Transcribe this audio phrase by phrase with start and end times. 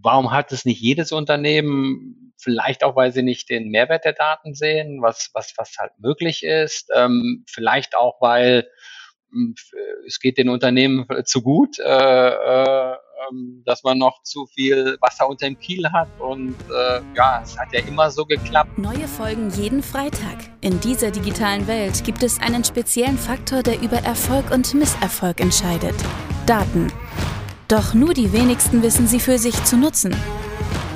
[0.00, 2.32] warum hat es nicht jedes Unternehmen?
[2.38, 6.42] Vielleicht auch, weil sie nicht den Mehrwert der Daten sehen, was, was, was halt möglich
[6.42, 6.88] ist.
[6.94, 8.66] Ähm, vielleicht auch, weil
[9.30, 9.54] hm,
[10.06, 12.96] es geht den Unternehmen zu gut, äh, äh,
[13.30, 16.08] ähm, dass man noch zu viel Wasser unter dem Kiel hat.
[16.18, 18.78] Und äh, ja, es hat ja immer so geklappt.
[18.78, 20.38] Neue Folgen jeden Freitag.
[20.60, 25.94] In dieser digitalen Welt gibt es einen speziellen Faktor, der über Erfolg und Misserfolg entscheidet.
[26.46, 26.92] Daten.
[27.72, 30.14] Doch nur die wenigsten wissen sie für sich zu nutzen.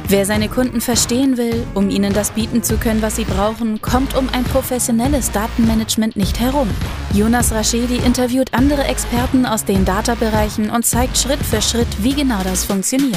[0.09, 4.15] Wer seine Kunden verstehen will, um ihnen das bieten zu können, was sie brauchen, kommt
[4.15, 6.69] um ein professionelles Datenmanagement nicht herum.
[7.15, 12.43] Jonas Raschedi interviewt andere Experten aus den Data-Bereichen und zeigt Schritt für Schritt, wie genau
[12.45, 13.17] das funktioniert.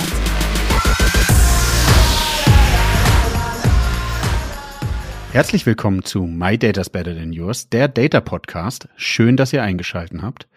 [5.33, 8.87] Herzlich willkommen zu My Data's Better Than Yours, der Data Podcast.
[8.95, 10.47] Schön, dass ihr eingeschaltet habt.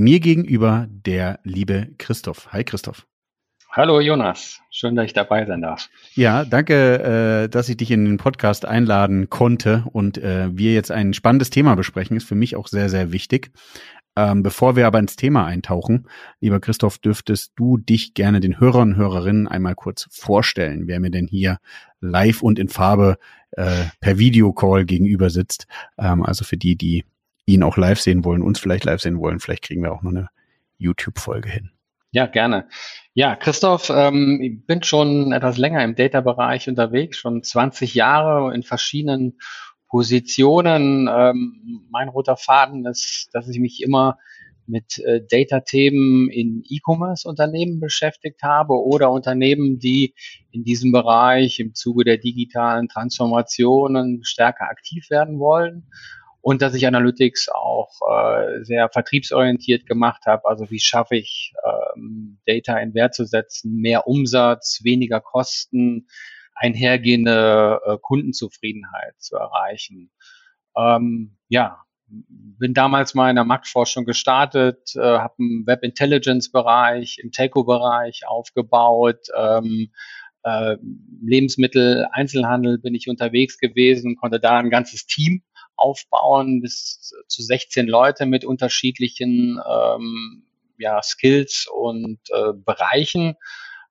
[0.00, 2.52] Mir gegenüber der liebe Christoph.
[2.52, 3.04] Hi Christoph.
[3.72, 5.90] Hallo Jonas, schön, dass ich dabei sein darf.
[6.14, 10.92] Ja, danke, äh, dass ich dich in den Podcast einladen konnte und äh, wir jetzt
[10.92, 12.16] ein spannendes Thema besprechen.
[12.16, 13.50] Ist für mich auch sehr, sehr wichtig.
[14.14, 16.06] Ähm, bevor wir aber ins Thema eintauchen,
[16.38, 21.10] lieber Christoph, dürftest du dich gerne den Hörern und Hörerinnen einmal kurz vorstellen, wer mir
[21.10, 21.58] denn hier
[22.00, 23.18] live und in Farbe
[23.50, 25.66] äh, per Videocall gegenüber sitzt.
[25.98, 27.04] Ähm, also für die, die
[27.48, 30.10] ihn auch live sehen wollen, uns vielleicht live sehen wollen, vielleicht kriegen wir auch noch
[30.10, 30.28] eine
[30.76, 31.70] YouTube-Folge hin.
[32.10, 32.68] Ja, gerne.
[33.14, 38.62] Ja, Christoph, ähm, ich bin schon etwas länger im Data-Bereich unterwegs, schon 20 Jahre in
[38.62, 39.38] verschiedenen
[39.88, 41.08] Positionen.
[41.10, 44.18] Ähm, mein roter Faden ist, dass ich mich immer
[44.66, 50.14] mit äh, Data-Themen in E-Commerce-Unternehmen beschäftigt habe oder Unternehmen, die
[50.50, 55.88] in diesem Bereich im Zuge der digitalen Transformationen stärker aktiv werden wollen
[56.40, 60.48] und dass ich Analytics auch äh, sehr vertriebsorientiert gemacht habe.
[60.48, 66.06] Also wie schaffe ich ähm, Data in Wert zu setzen, mehr Umsatz, weniger Kosten,
[66.54, 70.10] einhergehende äh, Kundenzufriedenheit zu erreichen.
[70.76, 77.18] Ähm, ja, bin damals mal in der Marktforschung gestartet, äh, habe einen Web Intelligence Bereich,
[77.22, 79.26] im Telco-Bereich aufgebaut.
[79.36, 79.90] Ähm,
[80.44, 80.76] äh,
[81.22, 85.42] Lebensmittel, Einzelhandel bin ich unterwegs gewesen, konnte da ein ganzes Team
[85.78, 90.44] aufbauen, bis zu 16 Leute mit unterschiedlichen ähm,
[90.78, 93.36] ja, Skills und äh, Bereichen.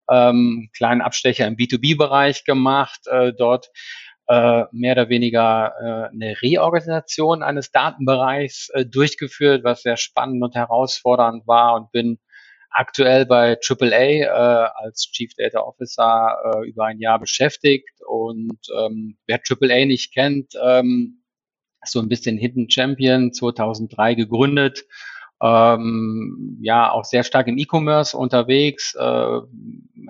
[0.10, 3.72] Ähm, kleinen Abstecher im B2B-Bereich gemacht, äh, dort
[4.28, 10.56] äh, mehr oder weniger äh, eine Reorganisation eines Datenbereichs äh, durchgeführt, was sehr spannend und
[10.56, 12.20] herausfordernd war und bin
[12.70, 14.28] aktuell bei AAA äh,
[14.76, 20.54] als Chief Data Officer äh, über ein Jahr beschäftigt und ähm, wer AAA nicht kennt,
[20.62, 21.24] ähm,
[21.92, 24.86] so ein bisschen Hidden Champion 2003 gegründet.
[25.42, 28.96] Ähm, ja, auch sehr stark im E-Commerce unterwegs.
[28.96, 29.40] Äh,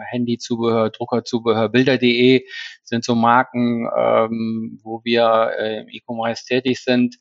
[0.10, 2.46] Handyzubehör, Druckerzubehör, Bilder.de
[2.84, 7.16] sind so Marken, ähm, wo wir äh, im E-Commerce tätig sind.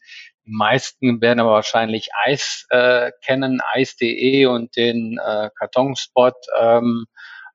[0.46, 7.06] Die meisten werden aber wahrscheinlich Eis äh, kennen, Eis.de und den äh, Kartonspot, ähm,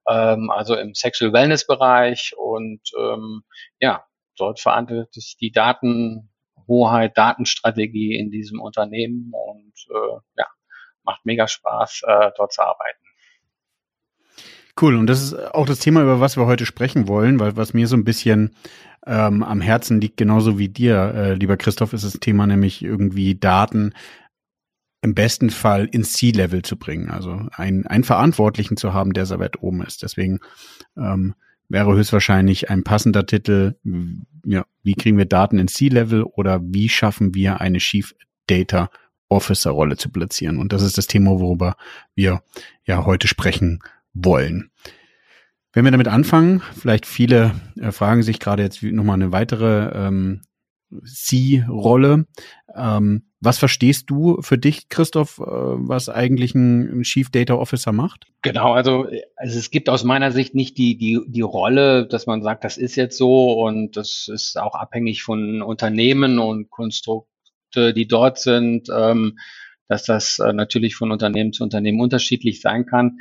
[0.09, 3.43] ähm, also im Sexual Wellness Bereich und ähm,
[3.79, 4.03] ja,
[4.35, 6.30] dort verantwortet die Daten
[6.71, 10.45] Hoheit, Datenstrategie in diesem Unternehmen und äh, ja,
[11.03, 12.97] macht mega Spaß, äh, dort zu arbeiten.
[14.81, 17.73] Cool, und das ist auch das Thema, über was wir heute sprechen wollen, weil was
[17.73, 18.55] mir so ein bisschen
[19.05, 23.35] ähm, am Herzen liegt, genauso wie dir, äh, lieber Christoph, ist das Thema nämlich irgendwie
[23.35, 23.93] Daten
[25.01, 27.09] im besten Fall ins C-Level zu bringen.
[27.09, 30.03] Also einen, Verantwortlichen zu haben, der sehr weit oben ist.
[30.03, 30.39] Deswegen
[30.95, 31.35] ähm,
[31.71, 33.75] wäre höchstwahrscheinlich ein passender Titel,
[34.45, 38.13] ja, wie kriegen wir Daten in C-Level oder wie schaffen wir eine Chief
[38.47, 38.89] Data
[39.29, 40.59] Officer Rolle zu platzieren.
[40.59, 41.75] Und das ist das Thema, worüber
[42.15, 42.43] wir
[42.85, 43.79] ja heute sprechen
[44.13, 44.71] wollen.
[45.73, 50.41] Wenn wir damit anfangen, vielleicht viele äh, fragen sich gerade jetzt nochmal eine weitere ähm,
[51.03, 52.25] C-Rolle.
[52.75, 58.27] Ähm, was verstehst du für dich, Christoph, äh, was eigentlich ein Chief Data Officer macht?
[58.43, 62.43] Genau, also, also es gibt aus meiner Sicht nicht die, die, die Rolle, dass man
[62.43, 68.07] sagt, das ist jetzt so und das ist auch abhängig von Unternehmen und Konstrukte, die
[68.07, 69.39] dort sind, ähm,
[69.87, 73.17] dass das äh, natürlich von Unternehmen zu Unternehmen unterschiedlich sein kann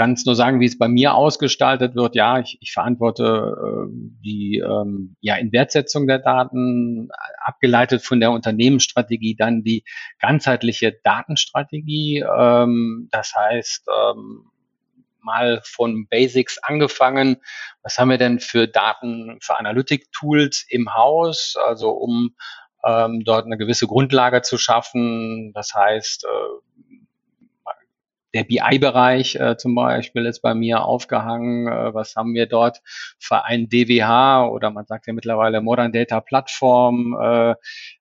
[0.00, 2.14] kann es nur sagen, wie es bei mir ausgestaltet wird.
[2.14, 3.90] Ja, ich, ich verantworte äh,
[4.24, 7.10] die ähm, ja, Inwertsetzung der Daten,
[7.44, 9.84] abgeleitet von der Unternehmensstrategie, dann die
[10.18, 12.24] ganzheitliche Datenstrategie.
[12.34, 14.50] Ähm, das heißt, ähm,
[15.20, 17.36] mal von Basics angefangen.
[17.82, 21.56] Was haben wir denn für Daten, für Analytic-Tools im Haus?
[21.66, 22.34] Also um
[22.86, 25.52] ähm, dort eine gewisse Grundlage zu schaffen.
[25.52, 26.28] Das heißt, äh,
[28.34, 31.66] der BI-Bereich äh, zum Beispiel ist bei mir aufgehangen.
[31.66, 32.80] Äh, was haben wir dort
[33.18, 37.16] für ein DWH oder man sagt ja mittlerweile Modern Data Plattform?
[37.20, 37.54] Äh,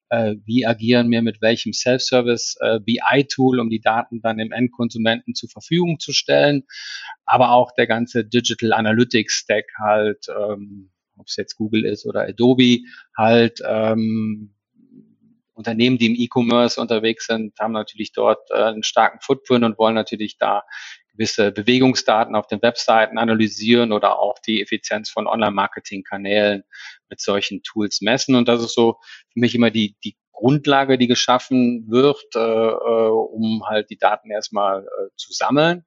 [0.09, 5.35] äh, wie agieren wir mit welchem Self-Service äh, BI-Tool, um die Daten dann dem Endkonsumenten
[5.35, 6.63] zur Verfügung zu stellen?
[7.25, 12.21] Aber auch der ganze Digital Analytics Stack halt, ähm, ob es jetzt Google ist oder
[12.21, 12.79] Adobe,
[13.15, 14.55] halt ähm,
[15.59, 19.93] Unternehmen, die im E-Commerce unterwegs sind, haben natürlich dort äh, einen starken Footprint und wollen
[19.93, 20.63] natürlich da
[21.11, 26.63] gewisse Bewegungsdaten auf den Webseiten analysieren oder auch die Effizienz von Online-Marketing-Kanälen
[27.09, 28.35] mit solchen Tools messen.
[28.35, 28.95] Und das ist so
[29.33, 34.31] für mich immer die, die Grundlage, die geschaffen wird, äh, äh um halt die Daten
[34.31, 35.83] erstmal äh, zu sammeln.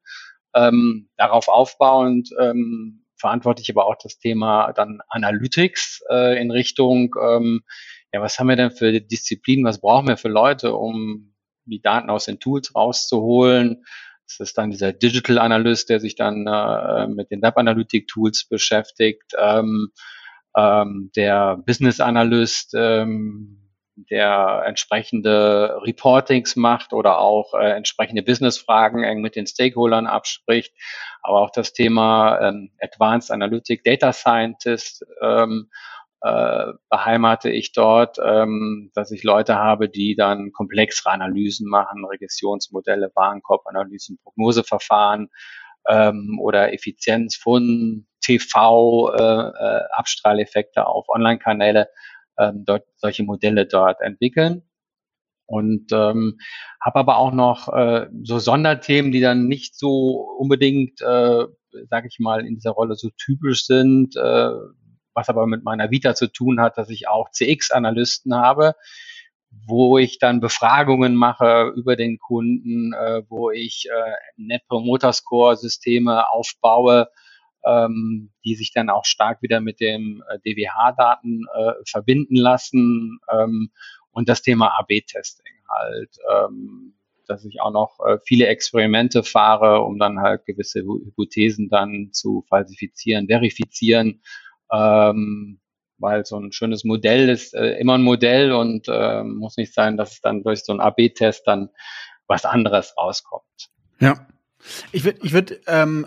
[0.55, 7.15] Ähm, darauf aufbauend ähm, verantworte ich aber auch das Thema dann Analytics äh, in Richtung
[7.19, 7.63] ähm,
[8.13, 12.11] ja, was haben wir denn für Disziplinen, was brauchen wir für Leute, um die Daten
[12.11, 13.85] aus den Tools rauszuholen?
[14.27, 18.47] Das ist dann dieser Digital Analyst, der sich dann äh, mit den Web Analytic Tools
[18.49, 19.93] beschäftigt, ähm,
[20.57, 23.59] ähm, der Business Analyst, ähm,
[24.11, 30.75] der entsprechende Reportings macht oder auch äh, entsprechende Business-Fragen eng mit den Stakeholdern abspricht,
[31.23, 35.71] aber auch das Thema ähm, Advanced Analytic Data Scientist ähm,
[36.23, 43.11] äh, beheimate ich dort, ähm, dass ich Leute habe, die dann komplexere Analysen machen, Regressionsmodelle,
[43.15, 45.31] Warenkorbanalysen, Prognoseverfahren
[45.89, 51.89] ähm, oder Effizienz von TV, äh, äh, Abstrahleffekte auf Online-Kanäle,
[52.39, 54.63] ähm, dort solche Modelle dort entwickeln.
[55.47, 56.39] Und ähm,
[56.81, 61.47] habe aber auch noch äh, so Sonderthemen, die dann nicht so unbedingt, äh,
[61.91, 64.51] sage ich mal, in dieser Rolle so typisch sind, äh,
[65.15, 68.75] was aber mit meiner Vita zu tun hat, dass ich auch CX-Analysten habe,
[69.67, 75.57] wo ich dann Befragungen mache über den Kunden, äh, wo ich äh, Net Promoter Score
[75.57, 77.09] Systeme aufbaue,
[77.65, 83.71] ähm, die sich dann auch stark wieder mit dem äh, DWH-Daten äh, verbinden lassen ähm,
[84.11, 86.95] und das Thema AB-Testing halt, ähm,
[87.27, 92.45] dass ich auch noch äh, viele Experimente fahre, um dann halt gewisse Hypothesen dann zu
[92.49, 94.23] falsifizieren, verifizieren
[94.73, 95.61] ähm,
[95.99, 99.97] weil so ein schönes Modell ist äh, immer ein Modell und äh, muss nicht sein,
[99.97, 101.69] dass es dann durch so einen AB-Test dann
[102.27, 103.71] was anderes rauskommt.
[104.01, 104.27] Ja.
[104.93, 106.07] Ich würde, ich würde, ähm,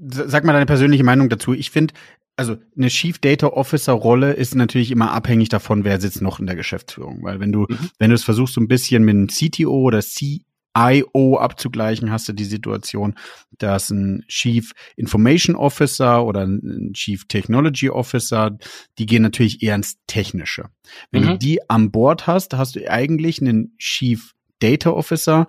[0.00, 1.52] sag mal deine persönliche Meinung dazu.
[1.52, 1.92] Ich finde,
[2.36, 6.46] also eine Chief Data Officer Rolle ist natürlich immer abhängig davon, wer sitzt noch in
[6.46, 7.22] der Geschäftsführung.
[7.22, 7.90] Weil wenn du, mhm.
[7.98, 10.42] wenn du es versuchst, so ein bisschen mit einem CTO oder C
[10.76, 13.14] IO abzugleichen, hast du die Situation,
[13.58, 18.56] dass ein Chief Information Officer oder ein Chief Technology Officer,
[18.98, 20.70] die gehen natürlich eher ins Technische.
[21.10, 21.26] Wenn mhm.
[21.28, 25.46] du die an Bord hast, hast du eigentlich einen Chief Data Officer,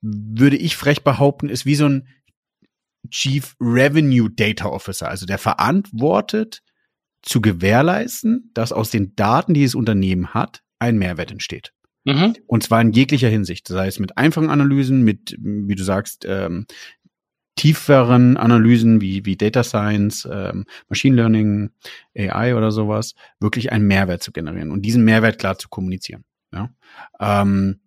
[0.00, 2.08] würde ich frech behaupten, ist wie so ein
[3.10, 6.62] Chief Revenue Data Officer, also der verantwortet
[7.22, 11.72] zu gewährleisten, dass aus den Daten, die das Unternehmen hat, ein Mehrwert entsteht.
[12.06, 12.36] Mhm.
[12.46, 13.68] Und zwar in jeglicher Hinsicht.
[13.68, 16.66] Das heißt, mit einfachen Analysen, mit, wie du sagst, ähm,
[17.56, 21.70] tieferen Analysen wie, wie Data Science, ähm, Machine Learning,
[22.16, 26.24] AI oder sowas, wirklich einen Mehrwert zu generieren und diesen Mehrwert klar zu kommunizieren.
[26.52, 26.70] Ja?
[27.18, 27.80] Ähm,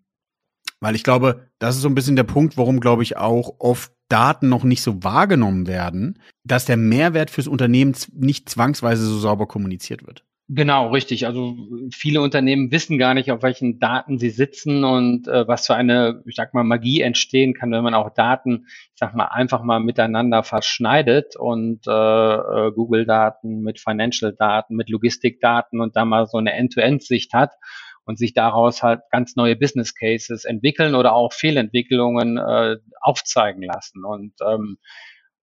[0.81, 3.91] weil ich glaube, das ist so ein bisschen der Punkt, warum, glaube ich, auch oft
[4.09, 9.47] Daten noch nicht so wahrgenommen werden, dass der Mehrwert fürs Unternehmen nicht zwangsweise so sauber
[9.47, 10.25] kommuniziert wird.
[10.51, 11.27] Genau, richtig.
[11.27, 11.55] Also
[11.93, 16.23] viele Unternehmen wissen gar nicht, auf welchen Daten sie sitzen und äh, was für eine,
[16.25, 19.79] ich sag mal, Magie entstehen kann, wenn man auch Daten, ich sag mal, einfach mal
[19.79, 26.53] miteinander verschneidet und äh, äh, Google-Daten mit Financial-Daten, mit Logistik-Daten und da mal so eine
[26.53, 27.51] End-to-End-Sicht hat
[28.05, 34.03] und sich daraus halt ganz neue Business Cases entwickeln oder auch Fehlentwicklungen äh, aufzeigen lassen.
[34.03, 34.79] Und ähm,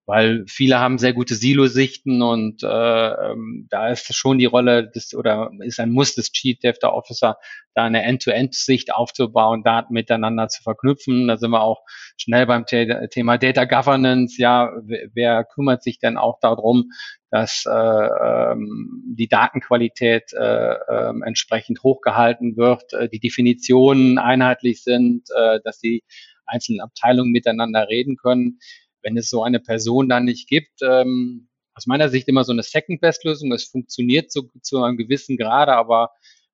[0.07, 5.13] weil viele haben sehr gute Silo-Sichten und äh, ähm, da ist schon die Rolle des
[5.13, 7.37] oder ist ein Muss des Chief Data Officer,
[7.75, 11.27] da eine End-to-End-Sicht aufzubauen, Daten miteinander zu verknüpfen.
[11.27, 11.81] Da sind wir auch
[12.15, 14.41] schnell beim The Thema Data Governance.
[14.41, 14.71] Ja,
[15.13, 16.85] wer, kümmert sich denn auch darum,
[17.29, 25.27] dass äh, ähm, die Datenqualität äh, äh, entsprechend hochgehalten wird, äh, die Definitionen einheitlich sind,
[25.35, 26.05] äh, dass die
[26.45, 28.59] einzelnen Abteilungen miteinander reden können
[29.01, 32.63] wenn es so eine Person dann nicht gibt, ähm, aus meiner Sicht immer so eine
[32.63, 33.51] Second-Best-Lösung.
[33.51, 36.09] Es funktioniert zu, zu einem gewissen Grade, aber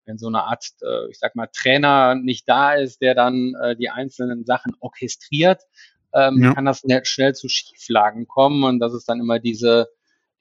[0.05, 3.75] wenn so eine Art, äh, ich sag mal, Trainer nicht da ist, der dann äh,
[3.77, 5.61] die einzelnen Sachen orchestriert,
[6.13, 6.53] ähm, ja.
[6.53, 9.87] kann das schnell zu Schieflagen kommen und das ist dann immer diese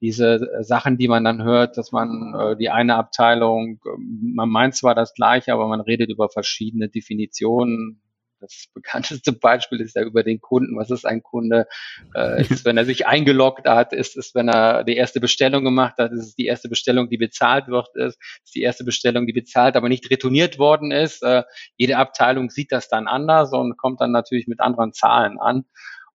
[0.03, 4.75] diese Sachen, die man dann hört, dass man äh, die eine Abteilung, ähm, man meint
[4.75, 8.03] zwar das gleiche, aber man redet über verschiedene Definitionen
[8.43, 10.77] Das bekannteste Beispiel ist ja über den Kunden.
[10.77, 11.67] Was ist ein Kunde?
[12.15, 13.93] Äh, ist wenn er sich eingeloggt hat?
[13.93, 16.13] Ist es, wenn er die erste Bestellung gemacht hat?
[16.13, 17.89] Ist es die erste Bestellung, die bezahlt wird?
[17.95, 21.23] Ist es die erste Bestellung, die bezahlt, aber nicht retourniert worden ist?
[21.23, 21.45] Äh,
[21.77, 25.65] jede Abteilung sieht das dann anders und kommt dann natürlich mit anderen Zahlen an.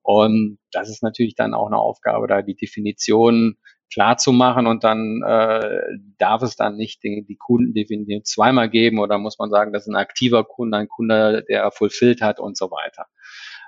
[0.01, 3.57] Und das ist natürlich dann auch eine Aufgabe, da die Definition
[3.91, 5.82] klar zu machen und dann äh,
[6.17, 9.89] darf es dann nicht die, die Kundendefinition zweimal geben oder muss man sagen, das ist
[9.89, 13.06] ein aktiver Kunde, ein Kunde, der fulfilled hat und so weiter.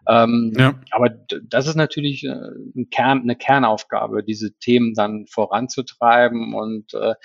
[0.08, 0.76] Ähm, ja.
[0.92, 2.30] Aber das ist natürlich äh,
[2.76, 7.16] ein Kern, eine Kernaufgabe, diese Themen dann voranzutreiben und äh,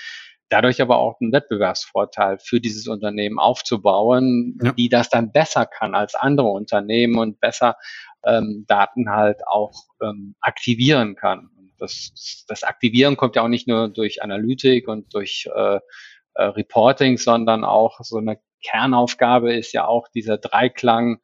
[0.49, 4.73] dadurch aber auch einen Wettbewerbsvorteil für dieses Unternehmen aufzubauen, ja.
[4.73, 7.77] die das dann besser kann als andere Unternehmen und besser
[8.25, 9.73] ähm, Daten halt auch
[10.03, 15.49] ähm, aktivieren kann das, das Aktivieren kommt ja auch nicht nur durch Analytik und durch
[15.55, 15.79] äh,
[16.35, 21.21] äh, Reporting, sondern auch so eine Kernaufgabe ist ja auch dieser Dreiklang,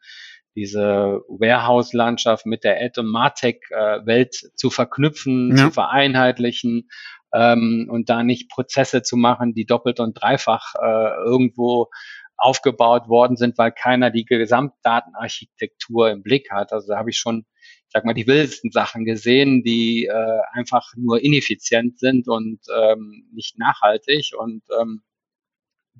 [0.54, 5.64] diese Warehouse-Landschaft mit der Ad- und Martech-Welt zu verknüpfen, ja.
[5.64, 6.90] zu vereinheitlichen
[7.32, 11.88] ähm, und da nicht Prozesse zu machen, die doppelt und dreifach äh, irgendwo
[12.36, 16.72] aufgebaut worden sind, weil keiner die Gesamtdatenarchitektur im Blick hat.
[16.72, 17.44] Also da habe ich schon
[17.92, 23.58] sag mal, die wildesten Sachen gesehen, die äh, einfach nur ineffizient sind und ähm, nicht
[23.58, 24.32] nachhaltig.
[24.38, 25.02] Und ähm,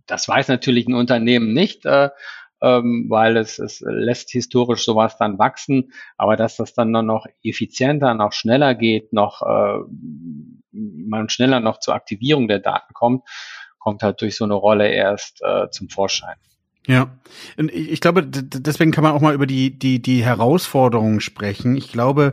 [0.07, 2.11] das weiß natürlich ein Unternehmen nicht, äh,
[2.63, 5.93] ähm, weil es, es lässt historisch sowas dann wachsen.
[6.17, 9.81] Aber dass das dann noch effizienter, noch schneller geht, noch äh,
[10.73, 13.29] man schneller noch zur Aktivierung der Daten kommt,
[13.79, 16.37] kommt halt durch so eine Rolle erst äh, zum Vorschein.
[16.87, 17.19] Ja,
[17.59, 21.77] und ich glaube, deswegen kann man auch mal über die, die, die Herausforderungen sprechen.
[21.77, 22.33] Ich glaube,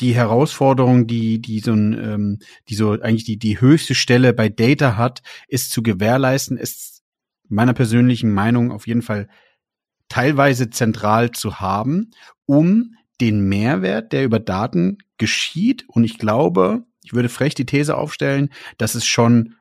[0.00, 4.48] die Herausforderung, die, die so ein, ähm, die so eigentlich die, die höchste Stelle bei
[4.48, 7.02] Data hat, ist zu gewährleisten, ist
[7.48, 9.28] meiner persönlichen Meinung auf jeden Fall
[10.08, 12.10] teilweise zentral zu haben,
[12.46, 15.84] um den Mehrwert, der über Daten geschieht.
[15.86, 19.54] Und ich glaube, ich würde frech die These aufstellen, dass es schon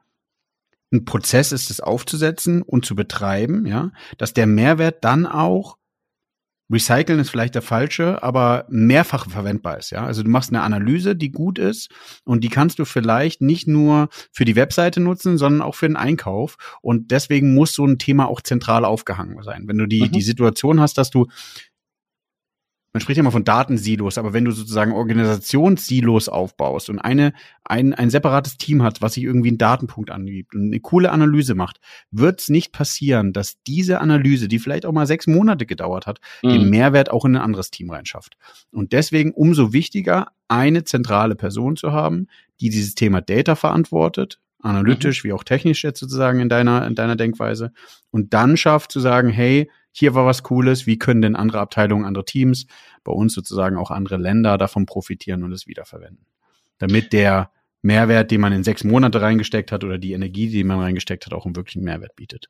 [0.91, 5.77] ein Prozess ist, es aufzusetzen und zu betreiben, ja, dass der Mehrwert dann auch
[6.71, 10.05] Recyceln ist vielleicht der falsche, aber mehrfach verwendbar ist, ja.
[10.05, 11.89] Also du machst eine Analyse, die gut ist
[12.23, 15.97] und die kannst du vielleicht nicht nur für die Webseite nutzen, sondern auch für den
[15.97, 16.55] Einkauf.
[16.81, 19.67] Und deswegen muss so ein Thema auch zentral aufgehangen sein.
[19.67, 20.11] Wenn du die, mhm.
[20.11, 21.27] die Situation hast, dass du
[22.93, 27.33] man spricht ja immer von Datensilos, aber wenn du sozusagen Organisationssilos aufbaust und eine,
[27.63, 31.55] ein, ein separates Team hat, was sich irgendwie einen Datenpunkt angibt und eine coole Analyse
[31.55, 31.79] macht,
[32.11, 36.19] wird es nicht passieren, dass diese Analyse, die vielleicht auch mal sechs Monate gedauert hat,
[36.43, 36.49] mhm.
[36.49, 38.35] den Mehrwert auch in ein anderes Team reinschafft.
[38.71, 42.27] Und deswegen umso wichtiger, eine zentrale Person zu haben,
[42.59, 45.29] die dieses Thema Data verantwortet, analytisch mhm.
[45.29, 47.71] wie auch technisch jetzt sozusagen in deiner, in deiner Denkweise,
[48.11, 52.05] und dann schafft zu sagen, hey, hier war was Cooles, wie können denn andere Abteilungen,
[52.05, 52.67] andere Teams,
[53.03, 56.25] bei uns sozusagen auch andere Länder davon profitieren und es wiederverwenden.
[56.77, 60.79] Damit der Mehrwert, den man in sechs Monate reingesteckt hat oder die Energie, die man
[60.79, 62.49] reingesteckt hat, auch einen wirklichen Mehrwert bietet.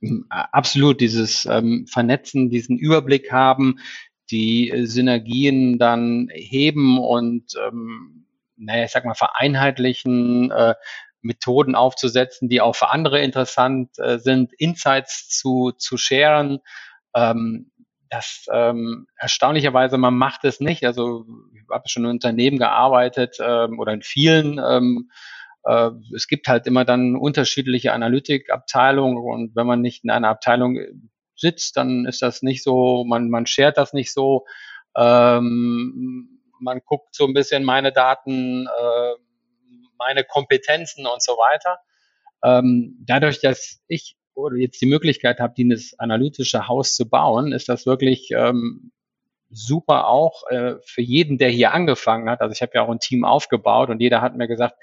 [0.00, 3.78] Mhm, absolut, dieses ähm, Vernetzen, diesen Überblick haben,
[4.30, 10.74] die äh, Synergien dann heben und ähm, naja, ich sag mal, vereinheitlichen, äh,
[11.20, 16.60] Methoden aufzusetzen, die auch für andere interessant äh, sind, Insights zu, zu sharen.
[17.14, 17.70] Ähm,
[18.10, 20.84] das ähm, erstaunlicherweise, man macht es nicht.
[20.84, 24.58] Also ich habe schon in Unternehmen gearbeitet ähm, oder in vielen.
[24.58, 25.10] Ähm,
[25.64, 30.78] äh, es gibt halt immer dann unterschiedliche Analytikabteilungen und wenn man nicht in einer Abteilung
[31.36, 34.46] sitzt, dann ist das nicht so, man, man shared das nicht so.
[34.96, 39.14] Ähm, man guckt so ein bisschen meine Daten, äh,
[39.98, 41.78] meine Kompetenzen und so weiter.
[42.44, 44.16] Ähm, dadurch, dass ich
[44.56, 48.92] jetzt die Möglichkeit habe, dieses analytische Haus zu bauen, ist das wirklich ähm,
[49.50, 52.40] super auch äh, für jeden, der hier angefangen hat.
[52.40, 54.76] Also ich habe ja auch ein Team aufgebaut und jeder hat mir gesagt,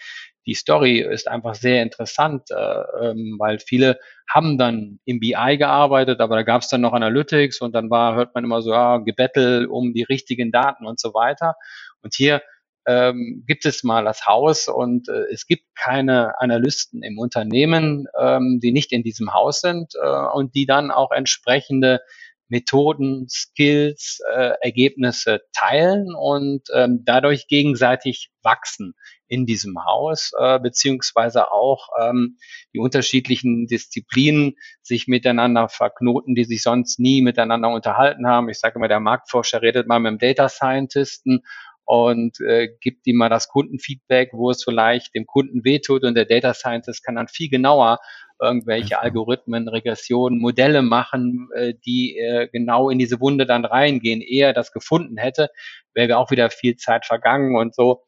[0.45, 2.55] die Story ist einfach sehr interessant, äh,
[3.01, 7.61] ähm, weil viele haben dann im BI gearbeitet, aber da gab es dann noch Analytics
[7.61, 11.13] und dann war, hört man immer so, ja, Gebettel um die richtigen Daten und so
[11.13, 11.55] weiter.
[12.01, 12.41] Und hier
[12.87, 18.59] ähm, gibt es mal das Haus und äh, es gibt keine Analysten im Unternehmen, ähm,
[18.61, 22.01] die nicht in diesem Haus sind äh, und die dann auch entsprechende
[22.47, 28.93] Methoden, Skills, äh, Ergebnisse teilen und ähm, dadurch gegenseitig wachsen
[29.27, 32.37] in diesem Haus, äh, beziehungsweise auch ähm,
[32.73, 38.49] die unterschiedlichen Disziplinen sich miteinander verknoten, die sich sonst nie miteinander unterhalten haben.
[38.49, 41.41] Ich sage immer, der Marktforscher redet mal mit dem Data Scientisten
[41.85, 46.25] und äh, gibt ihm mal das Kundenfeedback, wo es vielleicht dem Kunden wehtut und der
[46.25, 47.99] Data Scientist kann dann viel genauer
[48.41, 54.21] irgendwelche Algorithmen, Regressionen, Modelle machen, äh, die äh, genau in diese Wunde dann reingehen.
[54.21, 55.49] Eher das gefunden hätte,
[55.93, 58.03] wäre auch wieder viel Zeit vergangen und so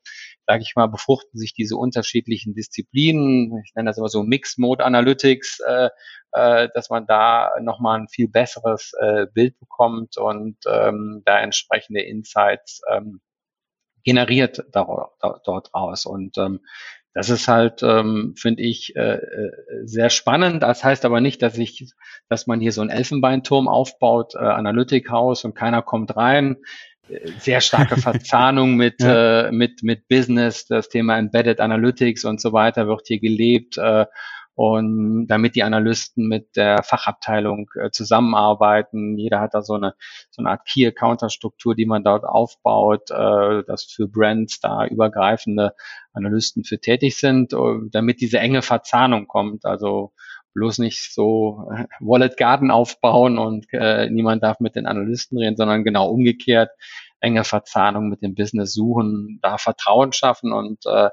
[0.48, 3.62] sage ich mal, befruchten sich diese unterschiedlichen Disziplinen.
[3.66, 5.90] Ich nenne das immer so Mixed Mode Analytics, äh,
[6.32, 12.02] äh, dass man da nochmal ein viel besseres äh, Bild bekommt und ähm, da entsprechende
[12.02, 13.20] Insights ähm,
[14.08, 16.06] generiert dort, raus.
[16.06, 16.62] Und ähm,
[17.14, 19.52] das ist halt, ähm, finde ich, äh, äh,
[19.84, 20.64] sehr spannend.
[20.64, 21.92] Das heißt aber nicht, dass ich,
[22.30, 26.58] dass man hier so einen Elfenbeinturm aufbaut, äh, Analytic House und keiner kommt rein
[27.40, 29.48] sehr starke Verzahnung mit, ja.
[29.48, 33.78] äh, mit, mit Business, das Thema Embedded Analytics und so weiter wird hier gelebt.
[33.78, 34.06] Äh,
[34.58, 39.16] und damit die Analysten mit der Fachabteilung äh, zusammenarbeiten.
[39.16, 39.94] Jeder hat da so eine,
[40.32, 44.88] so eine Art Key Accounter Struktur, die man dort aufbaut, äh, dass für Brands da
[44.88, 45.76] übergreifende
[46.12, 47.58] Analysten für tätig sind, äh,
[47.92, 49.64] damit diese enge Verzahnung kommt.
[49.64, 50.12] Also
[50.56, 55.56] bloß nicht so äh, Wallet Garden aufbauen und äh, niemand darf mit den Analysten reden,
[55.56, 56.72] sondern genau umgekehrt
[57.20, 61.10] enge Verzahnung mit dem Business suchen, da Vertrauen schaffen und äh,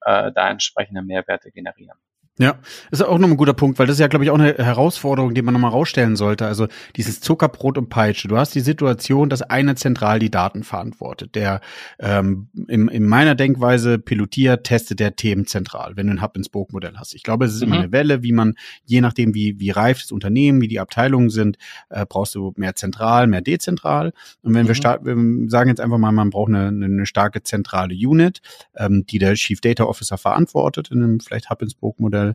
[0.00, 1.98] äh, da entsprechende Mehrwerte generieren.
[2.40, 2.60] Ja,
[2.92, 5.34] ist auch noch ein guter Punkt, weil das ist ja, glaube ich, auch eine Herausforderung,
[5.34, 6.46] die man nochmal rausstellen sollte.
[6.46, 8.28] Also dieses Zuckerbrot und Peitsche.
[8.28, 11.60] Du hast die Situation, dass einer zentral die Daten verantwortet, der
[11.98, 17.16] ähm, in, in meiner Denkweise pilotiert, testet der Themen zentral, wenn du ein Hub-and-Spoke-Modell hast.
[17.16, 17.72] Ich glaube, es ist mhm.
[17.72, 18.54] immer eine Welle, wie man,
[18.84, 21.58] je nachdem, wie, wie reif das Unternehmen, wie die Abteilungen sind,
[21.90, 24.12] äh, brauchst du mehr zentral, mehr dezentral.
[24.42, 24.68] Und wenn mhm.
[24.68, 28.42] wir starten, wir sagen jetzt einfach mal, man braucht eine, eine starke zentrale Unit,
[28.76, 32.27] ähm, die der Chief Data Officer verantwortet in einem vielleicht Hub-and-Spoke-Modell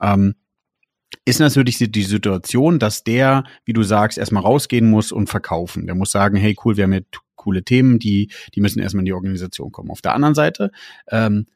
[0.00, 0.34] ähm,
[1.24, 5.86] ist natürlich die Situation, dass der, wie du sagst, erstmal rausgehen muss und verkaufen.
[5.86, 7.04] Der muss sagen, hey cool, wir haben hier
[7.36, 9.90] coole Themen, die, die müssen erstmal in die Organisation kommen.
[9.90, 10.70] Auf der anderen Seite
[11.08, 11.46] ähm,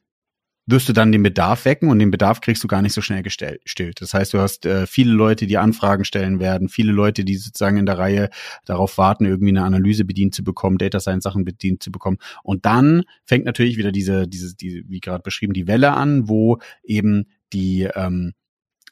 [0.66, 3.22] wirst du dann den Bedarf wecken und den Bedarf kriegst du gar nicht so schnell
[3.22, 4.02] gestillt.
[4.02, 7.78] Das heißt, du hast äh, viele Leute, die Anfragen stellen werden, viele Leute, die sozusagen
[7.78, 8.28] in der Reihe
[8.66, 12.18] darauf warten, irgendwie eine Analyse bedient zu bekommen, Data Science Sachen bedient zu bekommen.
[12.42, 16.58] Und dann fängt natürlich wieder diese, diese, die, wie gerade beschrieben, die Welle an, wo
[16.84, 18.34] eben die ähm,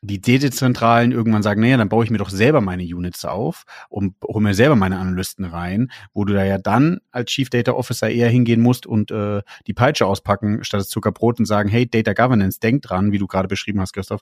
[0.02, 4.14] die Dezentralen irgendwann sagen, naja, dann baue ich mir doch selber meine Units auf und
[4.22, 8.08] hole mir selber meine Analysten rein, wo du da ja dann als Chief Data Officer
[8.08, 12.12] eher hingehen musst und äh, die Peitsche auspacken statt das Zuckerbrot und sagen, hey, Data
[12.12, 14.20] Governance, denk dran, wie du gerade beschrieben hast, Christoph,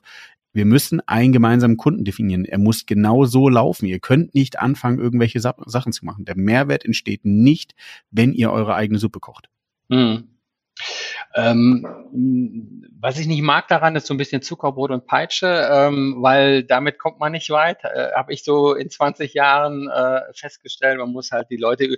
[0.53, 2.45] wir müssen einen gemeinsamen Kunden definieren.
[2.45, 3.85] Er muss genau so laufen.
[3.85, 6.25] Ihr könnt nicht anfangen, irgendwelche Sa Sachen zu machen.
[6.25, 7.75] Der Mehrwert entsteht nicht,
[8.09, 9.49] wenn ihr eure eigene Suppe kocht.
[9.89, 10.34] Hm.
[11.37, 11.85] Ähm,
[13.01, 16.97] was ich nicht mag daran, ist so ein bisschen Zuckerbrot und Peitsche, ähm, weil damit
[16.97, 17.83] kommt man nicht weit.
[17.83, 21.97] Äh, Habe ich so in 20 Jahren äh, festgestellt, man muss halt die Leute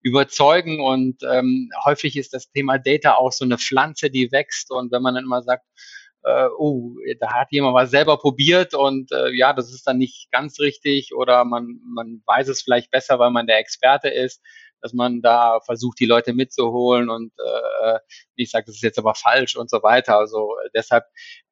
[0.00, 4.90] überzeugen und ähm, häufig ist das Thema Data auch so eine Pflanze, die wächst und
[4.90, 5.64] wenn man dann immer sagt,
[6.24, 10.30] äh, oh, da hat jemand was selber probiert und äh, ja, das ist dann nicht
[10.30, 14.42] ganz richtig oder man, man weiß es vielleicht besser, weil man der Experte ist,
[14.80, 17.98] dass man da versucht, die Leute mitzuholen und äh,
[18.34, 20.18] ich sage, das ist jetzt aber falsch und so weiter.
[20.18, 21.04] Also deshalb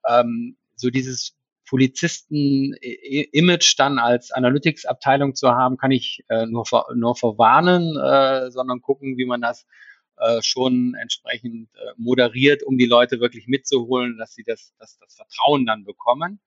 [0.08, 1.36] ähm, so dieses
[1.68, 8.80] Polizisten-Image dann als Analytics-Abteilung zu haben, kann ich äh, nur, vor, nur verwarnen, äh, sondern
[8.80, 9.66] gucken, wie man das
[10.18, 15.14] äh, schon entsprechend äh, moderiert, um die Leute wirklich mitzuholen, dass sie das, das, das
[15.14, 16.40] Vertrauen dann bekommen.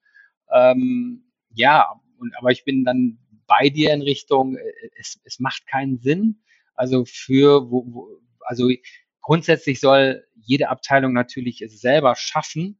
[0.52, 5.66] Ähm, ja, und, aber ich bin dann bei dir in Richtung, äh, es, es macht
[5.66, 6.42] keinen Sinn,
[6.80, 8.08] also für, wo, wo,
[8.40, 8.70] also
[9.20, 12.79] grundsätzlich soll jede Abteilung natürlich es selber schaffen,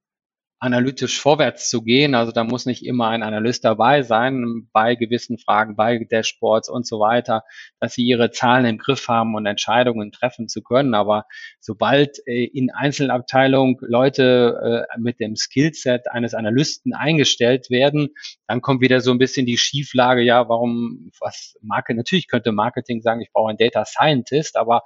[0.60, 2.14] analytisch vorwärts zu gehen.
[2.14, 6.86] Also da muss nicht immer ein Analyst dabei sein bei gewissen Fragen, bei Dashboards und
[6.86, 7.44] so weiter,
[7.80, 10.92] dass sie ihre Zahlen im Griff haben und Entscheidungen treffen zu können.
[10.92, 11.24] Aber
[11.60, 18.10] sobald äh, in Einzelabteilungen Leute äh, mit dem Skillset eines Analysten eingestellt werden,
[18.46, 23.00] dann kommt wieder so ein bisschen die Schieflage, ja, warum, was Marke, natürlich könnte Marketing
[23.00, 24.82] sagen, ich brauche einen Data Scientist, aber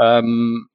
[0.00, 0.68] ähm,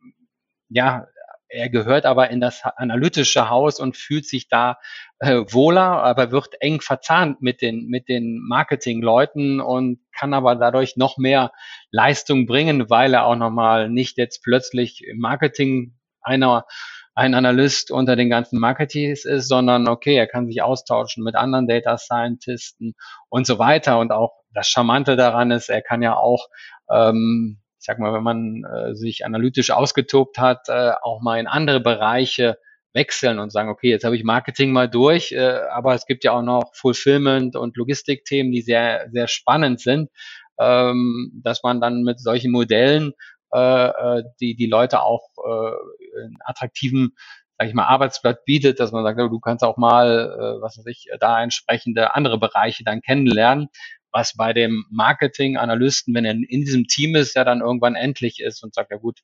[0.67, 1.07] ja,
[1.51, 4.77] er gehört aber in das analytische Haus und fühlt sich da
[5.19, 10.97] äh, wohler, aber wird eng verzahnt mit den, mit den Marketingleuten und kann aber dadurch
[10.97, 11.51] noch mehr
[11.91, 16.65] Leistung bringen, weil er auch nochmal nicht jetzt plötzlich im Marketing einer
[17.13, 21.67] ein Analyst unter den ganzen Marketeers ist, sondern okay, er kann sich austauschen mit anderen
[21.67, 22.95] Data Scientisten
[23.29, 23.99] und so weiter.
[23.99, 26.47] Und auch das Charmante daran ist, er kann ja auch
[26.89, 31.47] ähm, ich sag mal, wenn man äh, sich analytisch ausgetobt hat, äh, auch mal in
[31.47, 32.59] andere Bereiche
[32.93, 36.33] wechseln und sagen, okay, jetzt habe ich Marketing mal durch, äh, aber es gibt ja
[36.33, 40.11] auch noch Fulfillment und Logistikthemen, die sehr, sehr spannend sind,
[40.59, 43.13] ähm, dass man dann mit solchen Modellen
[43.51, 47.15] äh, äh die, die Leute auch äh, in attraktiven
[47.57, 50.85] sag ich mal, Arbeitsblatt bietet, dass man sagt, du kannst auch mal, äh, was weiß
[50.87, 53.69] ich, da entsprechende andere Bereiche dann kennenlernen,
[54.11, 58.63] was bei dem Marketing-Analysten, wenn er in diesem Team ist, ja dann irgendwann endlich ist
[58.63, 59.19] und sagt, ja gut,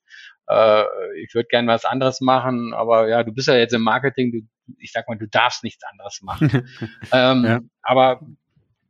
[0.48, 0.84] äh,
[1.22, 4.74] ich würde gerne was anderes machen, aber ja, du bist ja jetzt im Marketing, du,
[4.78, 6.68] ich sag mal, du darfst nichts anderes machen.
[7.12, 7.60] ähm, ja.
[7.82, 8.20] Aber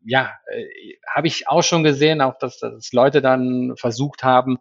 [0.05, 0.65] ja, äh,
[1.15, 4.59] habe ich auch schon gesehen, auch dass, dass Leute dann versucht haben,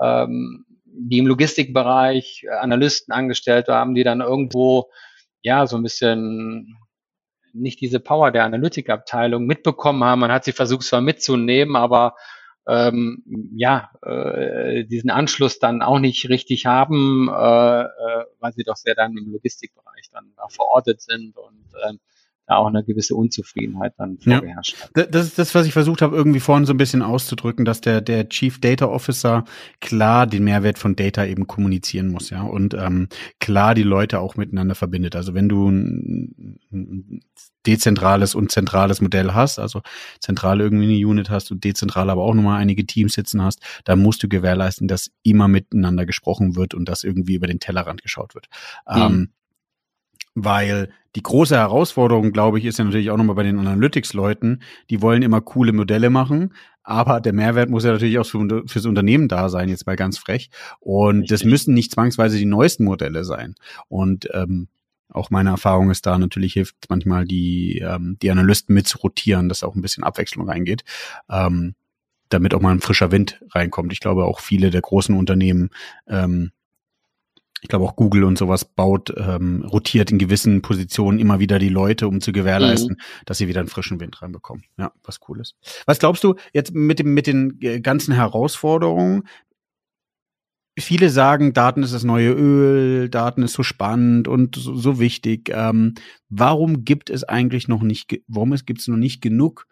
[0.00, 4.90] ähm, die im Logistikbereich Analysten angestellt haben, die dann irgendwo
[5.42, 6.78] ja so ein bisschen
[7.56, 10.20] nicht diese Power der Analytikabteilung mitbekommen haben.
[10.20, 12.14] Man hat sie versucht zwar mitzunehmen, aber
[12.68, 13.22] ähm,
[13.54, 18.94] ja, äh, diesen Anschluss dann auch nicht richtig haben, äh, äh, weil sie doch sehr
[18.94, 22.00] dann im Logistikbereich dann verortet sind und ähm,
[22.46, 25.06] da auch eine gewisse Unzufriedenheit dann vorgeherrscht ja.
[25.06, 28.00] Das ist das, was ich versucht habe, irgendwie vorhin so ein bisschen auszudrücken, dass der,
[28.00, 29.44] der Chief Data Officer
[29.80, 33.08] klar den Mehrwert von Data eben kommunizieren muss, ja, und ähm,
[33.40, 35.16] klar die Leute auch miteinander verbindet.
[35.16, 37.20] Also wenn du ein, ein
[37.66, 39.82] dezentrales und zentrales Modell hast, also
[40.20, 44.00] zentral irgendwie eine Unit hast und dezentral aber auch nochmal einige Teams sitzen hast, dann
[44.00, 48.34] musst du gewährleisten, dass immer miteinander gesprochen wird und dass irgendwie über den Tellerrand geschaut
[48.34, 48.46] wird.
[48.88, 49.02] Mhm.
[49.02, 49.28] Ähm,
[50.36, 55.00] weil die große Herausforderung, glaube ich, ist ja natürlich auch nochmal bei den Analytics-Leuten, die
[55.00, 56.52] wollen immer coole Modelle machen,
[56.84, 60.18] aber der Mehrwert muss ja natürlich auch für, fürs Unternehmen da sein, jetzt mal ganz
[60.18, 60.50] frech.
[60.78, 61.30] Und Richtig.
[61.30, 63.54] das müssen nicht zwangsweise die neuesten Modelle sein.
[63.88, 64.68] Und ähm,
[65.08, 69.48] auch meine Erfahrung ist da, natürlich hilft manchmal die, ähm, die Analysten mit zu rotieren,
[69.48, 70.84] dass auch ein bisschen Abwechslung reingeht.
[71.30, 71.74] Ähm,
[72.28, 73.92] damit auch mal ein frischer Wind reinkommt.
[73.92, 75.70] Ich glaube, auch viele der großen Unternehmen
[76.08, 76.52] ähm,
[77.62, 81.70] ich glaube auch Google und sowas baut, ähm, rotiert in gewissen Positionen immer wieder die
[81.70, 83.24] Leute, um zu gewährleisten, mhm.
[83.24, 84.64] dass sie wieder einen frischen Wind reinbekommen.
[84.78, 85.56] Ja, was cool ist.
[85.86, 89.22] Was glaubst du jetzt mit dem, mit den äh, ganzen Herausforderungen?
[90.78, 95.50] Viele sagen, Daten ist das neue Öl, Daten ist so spannend und so, so wichtig.
[95.50, 95.94] Ähm,
[96.28, 99.66] warum gibt es eigentlich noch nicht, warum gibt es noch nicht genug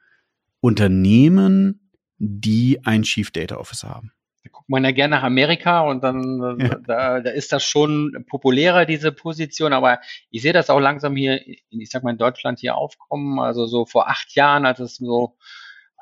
[0.61, 4.13] Unternehmen, die einen Chief Data Officer haben?
[4.45, 6.77] Da guckt man ja gerne nach Amerika und dann ja.
[6.87, 9.73] da, da ist das schon populärer, diese Position.
[9.73, 13.41] Aber ich sehe das auch langsam hier, ich sag mal, in Deutschland hier aufkommen.
[13.41, 15.39] Also so vor acht Jahren, als es so,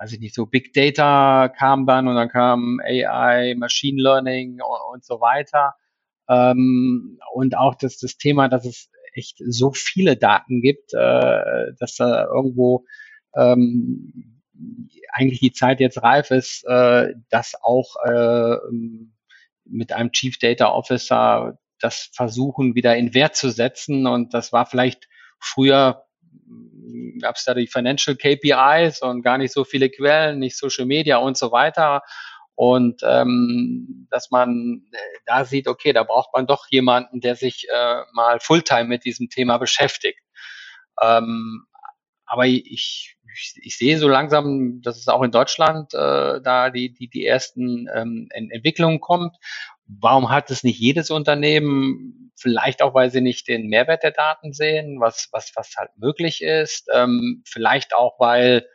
[0.00, 4.94] weiß ich nicht, so Big Data kam dann und dann kam AI, Machine Learning und,
[4.94, 5.76] und so weiter.
[6.28, 11.94] Ähm, und auch das, das Thema, dass es echt so viele Daten gibt, äh, dass
[11.94, 12.86] da irgendwo
[13.36, 14.31] ähm,
[15.12, 18.56] eigentlich die Zeit jetzt reif ist, äh, das auch äh,
[19.64, 24.06] mit einem Chief Data Officer das versuchen wieder in Wert zu setzen.
[24.06, 25.08] Und das war vielleicht
[25.40, 26.06] früher
[27.20, 31.16] gab es da die Financial KPIs und gar nicht so viele Quellen, nicht Social Media
[31.18, 32.02] und so weiter.
[32.54, 37.66] Und ähm, dass man äh, da sieht, okay, da braucht man doch jemanden, der sich
[37.72, 40.20] äh, mal Fulltime mit diesem Thema beschäftigt.
[41.00, 41.66] Ähm,
[42.26, 46.92] aber ich ich, ich sehe so langsam, dass es auch in Deutschland äh, da die,
[46.92, 49.36] die, die ersten ähm, Entwicklungen kommt.
[49.86, 52.32] Warum hat es nicht jedes Unternehmen?
[52.36, 56.42] Vielleicht auch, weil sie nicht den Mehrwert der Daten sehen, was, was, was halt möglich
[56.42, 56.88] ist.
[56.92, 58.66] Ähm, vielleicht auch, weil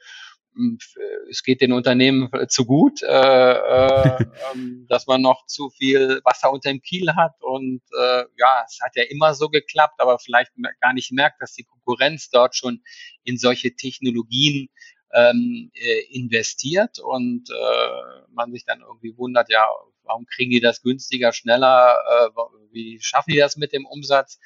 [1.30, 4.18] es geht den Unternehmen zu gut, äh, äh,
[4.54, 7.36] ähm, dass man noch zu viel Wasser unter dem Kiel hat.
[7.42, 11.54] Und äh, ja, es hat ja immer so geklappt, aber vielleicht gar nicht merkt, dass
[11.54, 12.84] die Konkurrenz dort schon
[13.24, 14.70] in solche Technologien
[15.14, 17.00] ähm, äh, investiert.
[17.00, 19.68] Und äh, man sich dann irgendwie wundert, ja,
[20.04, 22.30] warum kriegen die das günstiger, schneller, äh,
[22.72, 24.40] wie schaffen die das mit dem Umsatz?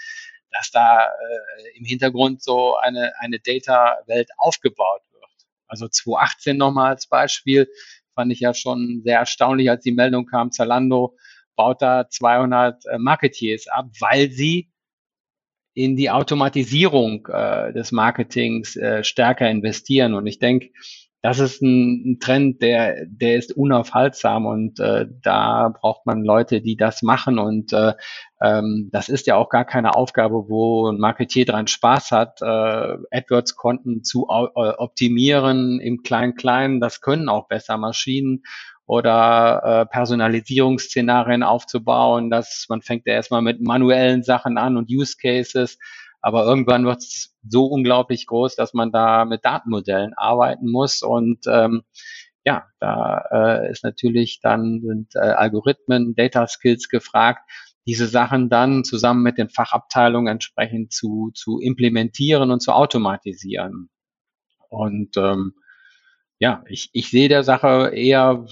[0.54, 5.02] dass da äh, im Hintergrund so eine, eine Data-Welt aufgebaut
[5.72, 7.68] also 2018 nochmal als Beispiel,
[8.14, 11.16] fand ich ja schon sehr erstaunlich, als die Meldung kam, Zalando
[11.56, 14.70] baut da 200 äh, Marketeers ab, weil sie
[15.74, 20.14] in die Automatisierung äh, des Marketings äh, stärker investieren.
[20.14, 20.72] Und ich denke,
[21.22, 26.76] das ist ein, Trend, der, der ist unaufhaltsam und äh, da braucht man Leute, die
[26.76, 27.94] das machen und äh,
[28.42, 32.46] ähm, das ist ja auch gar keine Aufgabe, wo ein Marketier dran Spaß hat, äh,
[32.46, 36.80] AdWords-Konten zu äh, optimieren im Klein-Klein.
[36.80, 38.42] Das können auch besser Maschinen
[38.88, 42.32] oder äh, Personalisierungsszenarien aufzubauen.
[42.32, 45.78] Das, man fängt ja erstmal mit manuellen Sachen an und Use Cases
[46.22, 51.02] aber irgendwann wird es so unglaublich groß, dass man da mit Datenmodellen arbeiten muss.
[51.02, 51.84] Und ähm,
[52.46, 57.42] ja, da äh, ist natürlich dann sind äh, Algorithmen, Data Skills gefragt,
[57.88, 63.90] diese Sachen dann zusammen mit den Fachabteilungen entsprechend zu, zu implementieren und zu automatisieren.
[64.70, 65.54] Und ähm,
[66.40, 68.48] ja, ich, ich sehe der Sache eher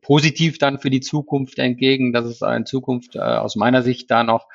[0.00, 4.22] positiv dann für die Zukunft entgegen, dass es in Zukunft äh, aus meiner Sicht da
[4.22, 4.46] noch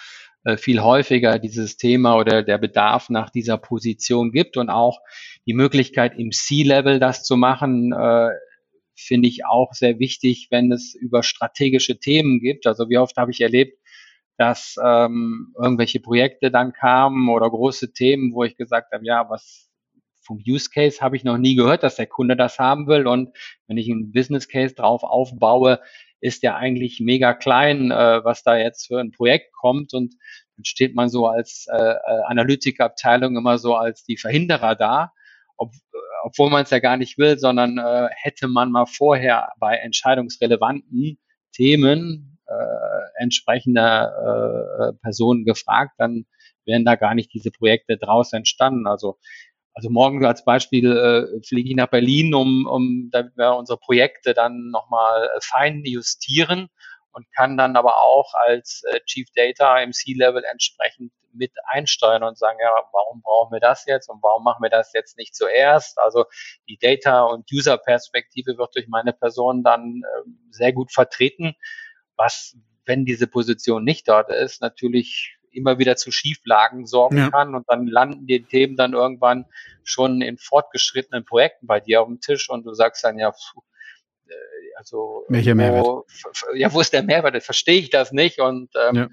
[0.55, 5.01] viel häufiger dieses Thema oder der Bedarf nach dieser Position gibt und auch
[5.45, 8.29] die Möglichkeit im C-Level das zu machen, äh,
[8.95, 12.65] finde ich auch sehr wichtig, wenn es über strategische Themen gibt.
[12.65, 13.79] Also wie oft habe ich erlebt,
[14.37, 19.67] dass ähm, irgendwelche Projekte dann kamen oder große Themen, wo ich gesagt habe, ja, was
[20.21, 23.07] vom Use Case habe ich noch nie gehört, dass der Kunde das haben will.
[23.07, 23.35] Und
[23.67, 25.79] wenn ich einen Business Case drauf aufbaue,
[26.19, 29.93] ist der eigentlich mega klein, äh, was da jetzt für ein Projekt kommt.
[29.93, 30.15] Und
[30.55, 35.11] dann steht man so als äh, äh Analytikerabteilung immer so als die Verhinderer da,
[35.57, 35.71] ob,
[36.23, 41.19] obwohl man es ja gar nicht will, sondern äh, hätte man mal vorher bei entscheidungsrelevanten
[41.53, 46.25] Themen äh, entsprechender äh, Personen gefragt, dann
[46.65, 48.87] wären da gar nicht diese Projekte draus entstanden.
[48.87, 49.17] Also
[49.77, 54.33] also morgen als Beispiel äh, fliege ich nach Berlin, um, um da wir unsere Projekte
[54.33, 56.69] dann nochmal äh, fein justieren
[57.11, 62.39] und kann dann aber auch als äh, Chief Data im C-Level entsprechend mit einsteuern und
[62.39, 65.99] sagen, ja, warum brauchen wir das jetzt und warum machen wir das jetzt nicht zuerst?
[65.99, 66.25] Also
[66.67, 71.53] die Data- und User-Perspektive wird durch meine Person dann äh, sehr gut vertreten,
[72.15, 77.29] was, wenn diese Position nicht dort ist, natürlich immer wieder zu Schieflagen sorgen ja.
[77.29, 79.45] kann und dann landen die Themen dann irgendwann
[79.83, 83.61] schon in fortgeschrittenen Projekten bei dir auf dem Tisch und du sagst dann ja, pfuh,
[84.27, 84.33] äh,
[84.77, 86.05] also Welcher Mehrwert?
[86.55, 87.41] ja, wo ist der Mehrwert?
[87.43, 89.07] Verstehe ich das nicht und ähm, ja.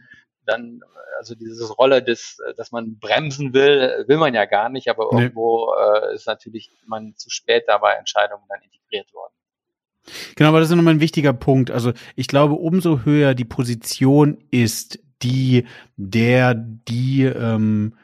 [0.46, 0.80] dann
[1.18, 5.22] also diese Rolle des, dass man bremsen will, will man ja gar nicht, aber nee.
[5.22, 9.32] irgendwo äh, ist natürlich man zu spät dabei Entscheidungen dann integriert worden.
[10.36, 11.70] Genau, aber das ist nochmal ein wichtiger Punkt.
[11.70, 15.64] Also ich glaube, umso höher die Position ist, die
[15.96, 17.94] der die ähm,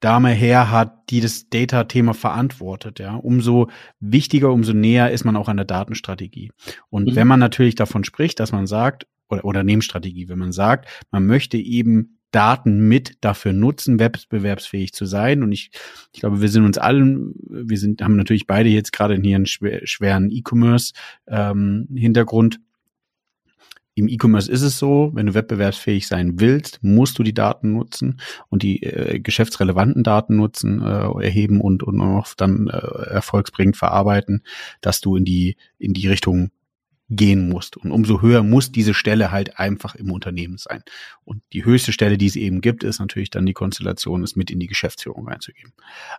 [0.00, 3.16] Dame her hat, die das Data-Thema verantwortet, ja.
[3.16, 3.68] Umso
[4.00, 6.52] wichtiger, umso näher ist man auch an der Datenstrategie.
[6.88, 7.16] Und mhm.
[7.16, 11.58] wenn man natürlich davon spricht, dass man sagt, oder, Nebenstrategie, wenn man sagt, man möchte
[11.58, 15.42] eben Daten mit dafür nutzen, wettbewerbsfähig zu sein.
[15.42, 15.72] Und ich,
[16.12, 19.46] ich glaube, wir sind uns allen, wir sind, haben natürlich beide jetzt gerade hier einen
[19.46, 22.54] schweren E-Commerce-Hintergrund.
[22.54, 22.60] Ähm,
[24.00, 28.20] im E-Commerce ist es so, wenn du wettbewerbsfähig sein willst, musst du die Daten nutzen
[28.48, 32.76] und die äh, geschäftsrelevanten Daten nutzen, äh, erheben und, und auch dann äh,
[33.10, 34.42] erfolgsbringend verarbeiten,
[34.80, 36.50] dass du in die, in die Richtung
[37.10, 37.76] gehen musst.
[37.76, 40.82] Und umso höher muss diese Stelle halt einfach im Unternehmen sein.
[41.24, 44.50] Und die höchste Stelle, die es eben gibt, ist natürlich dann die Konstellation, es mit
[44.50, 45.72] in die Geschäftsführung reinzugeben.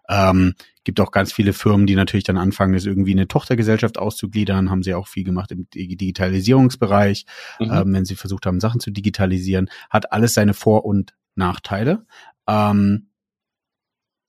[0.10, 4.69] Ähm, gibt auch ganz viele Firmen, die natürlich dann anfangen, es irgendwie eine Tochtergesellschaft auszugliedern,
[4.69, 7.25] haben sie auch viel gemacht im Digitalisierungsbereich,
[7.60, 7.71] mhm.
[7.71, 12.06] ähm, wenn sie versucht haben, Sachen zu digitalisieren, hat alles seine Vor- und Nachteile.
[12.47, 13.08] Ähm,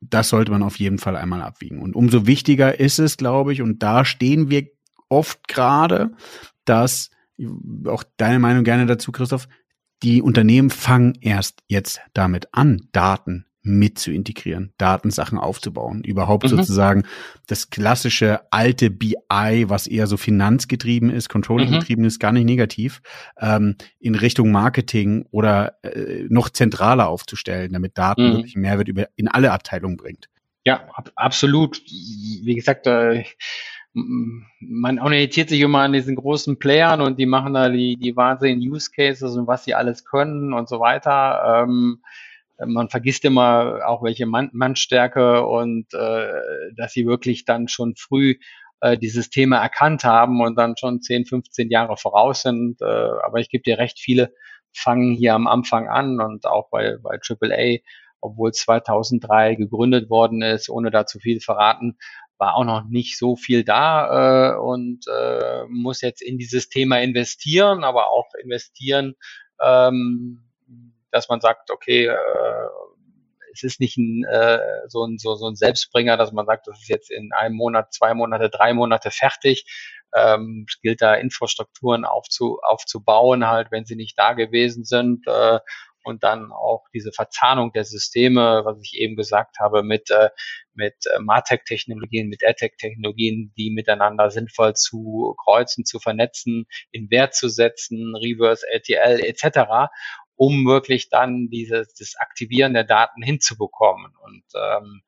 [0.00, 1.80] das sollte man auf jeden Fall einmal abwiegen.
[1.80, 4.68] Und umso wichtiger ist es, glaube ich, und da stehen wir
[5.12, 6.12] oft gerade,
[6.64, 7.10] dass,
[7.86, 9.48] auch deine Meinung gerne dazu, Christoph,
[10.02, 16.48] die Unternehmen fangen erst jetzt damit an, Daten mit zu integrieren, Datensachen aufzubauen, überhaupt mhm.
[16.48, 17.04] sozusagen
[17.46, 19.14] das klassische alte BI,
[19.68, 22.08] was eher so finanzgetrieben ist, controlling-getrieben mhm.
[22.08, 23.02] ist, gar nicht negativ,
[23.40, 28.32] ähm, in Richtung Marketing oder äh, noch zentraler aufzustellen, damit Daten mhm.
[28.34, 30.28] wirklich Mehrwert über, in alle Abteilungen bringt.
[30.64, 31.80] Ja, ab, absolut.
[31.86, 33.24] Wie gesagt, äh,
[33.94, 38.72] man orientiert sich immer an diesen großen Playern und die machen da die, die wahnsinnigen
[38.72, 41.64] Use Cases und was sie alles können und so weiter.
[41.64, 42.02] Ähm,
[42.64, 46.32] man vergisst immer auch welche Mann Mannstärke und äh,
[46.76, 48.36] dass sie wirklich dann schon früh
[48.80, 52.80] äh, dieses Thema erkannt haben und dann schon 10, 15 Jahre voraus sind.
[52.80, 54.32] Äh, aber ich gebe dir recht, viele
[54.72, 57.78] fangen hier am Anfang an und auch bei, bei AAA,
[58.20, 61.98] obwohl 2003 gegründet worden ist, ohne da zu viel verraten,
[62.42, 67.00] war auch noch nicht so viel da äh, und äh, muss jetzt in dieses Thema
[67.00, 69.14] investieren, aber auch investieren,
[69.60, 70.42] ähm,
[71.12, 72.66] dass man sagt, okay, äh,
[73.52, 76.80] es ist nicht ein, äh, so, ein, so, so ein Selbstbringer, dass man sagt, das
[76.80, 79.64] ist jetzt in einem Monat, zwei Monate, drei Monate fertig.
[80.12, 85.28] Ähm, es gilt da Infrastrukturen aufzu, aufzubauen, halt, wenn sie nicht da gewesen sind.
[85.28, 85.60] Äh,
[86.04, 90.30] und dann auch diese Verzahnung der Systeme, was ich eben gesagt habe, mit, äh,
[90.74, 97.48] mit äh, Martech-Technologien, mit AdTech-Technologien, die miteinander sinnvoll zu kreuzen, zu vernetzen, in Wert zu
[97.48, 99.90] setzen, Reverse LTL etc.,
[100.34, 104.12] um wirklich dann dieses das Aktivieren der Daten hinzubekommen.
[104.22, 105.02] Und ähm,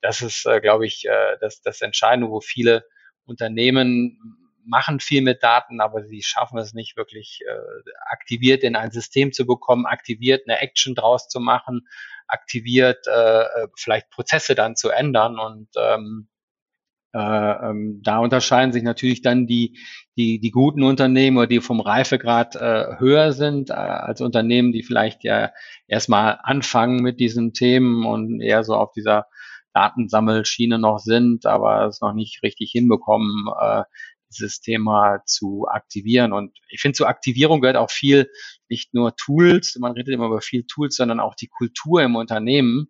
[0.00, 2.84] das ist, äh, glaube ich, äh, das, das Entscheidende, wo viele
[3.24, 8.90] Unternehmen machen viel mit Daten, aber sie schaffen es nicht wirklich äh, aktiviert in ein
[8.90, 11.88] System zu bekommen, aktiviert eine Action draus zu machen,
[12.26, 15.38] aktiviert äh, äh vielleicht Prozesse dann zu ändern.
[15.38, 16.28] Und ähm,
[17.14, 17.20] Äh,
[17.70, 19.78] ähm, da unterscheiden sich natürlich dann die,
[20.18, 24.82] die, die guten Unternehmen oder die vom Reifegrad äh, höher sind äh, als Unternehmen, die
[24.82, 25.50] vielleicht ja
[25.86, 29.26] erstmal anfangen mit diesen Themen und eher so auf dieser
[29.72, 33.84] Datensammelschiene noch sind, aber es noch nicht richtig hinbekommen, äh,
[34.30, 36.32] dieses Thema zu aktivieren.
[36.32, 38.30] Und ich finde, zur Aktivierung gehört auch viel,
[38.68, 42.88] nicht nur Tools, man redet immer über viel Tools, sondern auch die Kultur im Unternehmen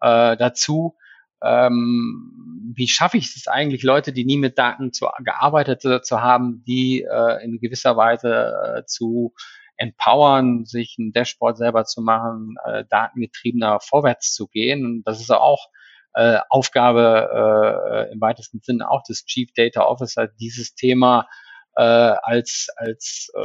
[0.00, 0.96] äh, dazu.
[1.42, 6.20] Ähm, wie schaffe ich es eigentlich, Leute, die nie mit Daten zu, gearbeitet zu, zu
[6.20, 9.32] haben, die äh, in gewisser Weise äh, zu
[9.76, 15.02] empowern, sich ein Dashboard selber zu machen, äh, datengetriebener vorwärts zu gehen.
[15.06, 15.68] Das ist auch
[16.14, 21.28] äh, Aufgabe äh, im weitesten Sinne auch des Chief Data Officer, dieses Thema
[21.76, 23.40] äh, als, als äh,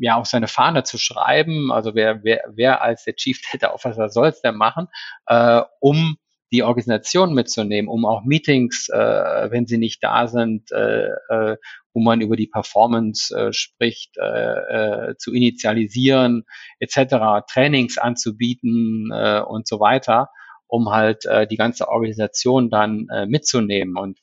[0.00, 1.72] ja auf seine Fahne zu schreiben.
[1.72, 4.88] Also wer, wer, wer als der Chief Data Officer soll es denn machen,
[5.26, 6.16] äh, um
[6.52, 11.56] die Organisation mitzunehmen, um auch Meetings, äh, wenn sie nicht da sind, äh, äh,
[11.94, 16.44] wo man über die Performance äh, spricht, äh, äh, zu initialisieren,
[16.78, 20.28] etc., Trainings anzubieten äh, und so weiter,
[20.72, 23.98] um halt äh, die ganze Organisation dann äh, mitzunehmen.
[23.98, 24.18] Und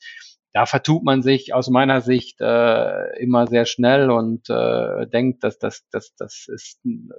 [0.52, 5.60] da vertut man sich aus meiner Sicht äh, immer sehr schnell und äh, denkt, dass
[5.60, 7.10] das, das, das ist ein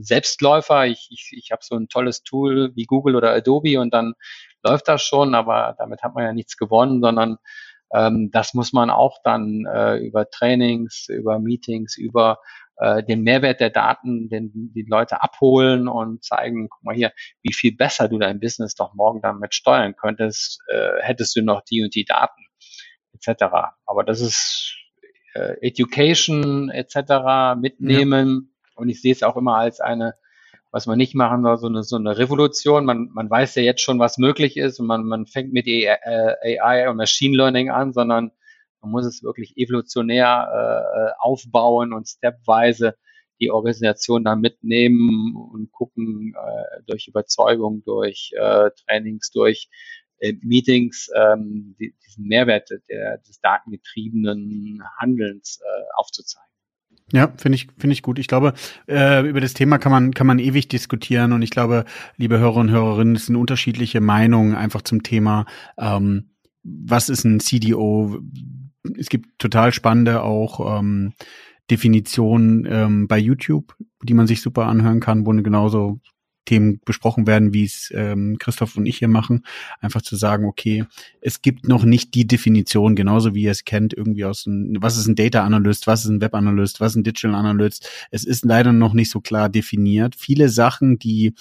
[0.00, 0.86] Selbstläufer.
[0.86, 4.14] Ich, ich, ich habe so ein tolles Tool wie Google oder Adobe und dann
[4.64, 7.36] läuft das schon, aber damit hat man ja nichts gewonnen, sondern
[7.94, 12.38] ähm, das muss man auch dann äh, über Trainings, über Meetings, über
[12.76, 17.52] äh, den Mehrwert der Daten, den die Leute abholen und zeigen, guck mal hier, wie
[17.52, 21.82] viel besser du dein Business doch morgen damit steuern könntest, äh, hättest du noch die
[21.82, 22.42] und die Daten
[23.12, 23.44] etc.
[23.86, 24.76] Aber das ist
[25.34, 27.60] äh, Education etc.
[27.60, 28.72] mitnehmen ja.
[28.76, 30.14] und ich sehe es auch immer als eine,
[30.74, 32.84] was man nicht machen soll, so eine, so eine Revolution.
[32.84, 36.88] Man, man weiß ja jetzt schon, was möglich ist und man, man fängt mit AI
[36.88, 38.32] und Machine Learning an, sondern
[38.80, 42.96] man muss es wirklich evolutionär äh, aufbauen und stepweise
[43.40, 49.68] die Organisation da mitnehmen und gucken äh, durch Überzeugung, durch äh, Trainings, durch
[50.18, 56.53] äh, Meetings ähm, die, diesen Mehrwert der, des datengetriebenen Handelns äh, aufzuzeigen.
[57.12, 58.18] Ja, finde ich, finde ich gut.
[58.18, 58.54] Ich glaube,
[58.88, 61.84] äh, über das Thema kann man, kann man ewig diskutieren und ich glaube,
[62.16, 65.44] liebe Hörer und Hörerinnen, es sind unterschiedliche Meinungen einfach zum Thema,
[65.78, 66.30] ähm,
[66.62, 68.20] was ist ein CDO?
[68.98, 71.12] Es gibt total spannende auch ähm,
[71.70, 76.00] Definitionen ähm, bei YouTube, die man sich super anhören kann, wo genauso
[76.44, 79.44] Themen besprochen werden, wie es ähm, Christoph und ich hier machen.
[79.80, 80.84] Einfach zu sagen, okay,
[81.20, 84.96] es gibt noch nicht die Definition, genauso wie ihr es kennt, irgendwie aus ein, was
[84.96, 87.88] ist ein Data Analyst, was ist ein Web Analyst, was ist ein Digital Analyst.
[88.10, 90.14] Es ist leider noch nicht so klar definiert.
[90.16, 91.34] Viele Sachen, die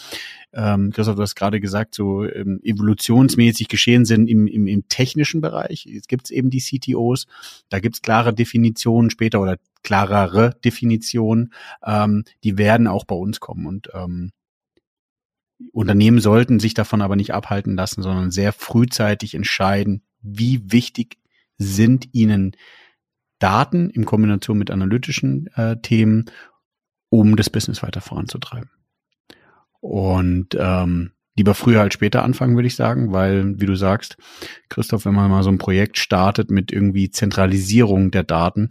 [0.54, 5.42] ähm, Christoph, du hast gerade gesagt, so ähm, evolutionsmäßig geschehen sind im, im, im technischen
[5.42, 5.86] Bereich.
[5.86, 7.26] Jetzt gibt es eben die CTOs,
[7.70, 11.54] da gibt es klare Definitionen später oder klarere Definitionen,
[11.86, 13.66] ähm, die werden auch bei uns kommen.
[13.66, 14.32] Und ähm,
[15.72, 21.18] Unternehmen sollten sich davon aber nicht abhalten lassen, sondern sehr frühzeitig entscheiden, wie wichtig
[21.58, 22.56] sind ihnen
[23.40, 26.26] Daten in Kombination mit analytischen äh, Themen,
[27.10, 28.70] um das Business weiter voranzutreiben.
[29.80, 34.18] Und ähm, lieber früher als später anfangen, würde ich sagen, weil, wie du sagst,
[34.70, 38.70] Christoph, wenn man mal so ein Projekt startet mit irgendwie Zentralisierung der Daten,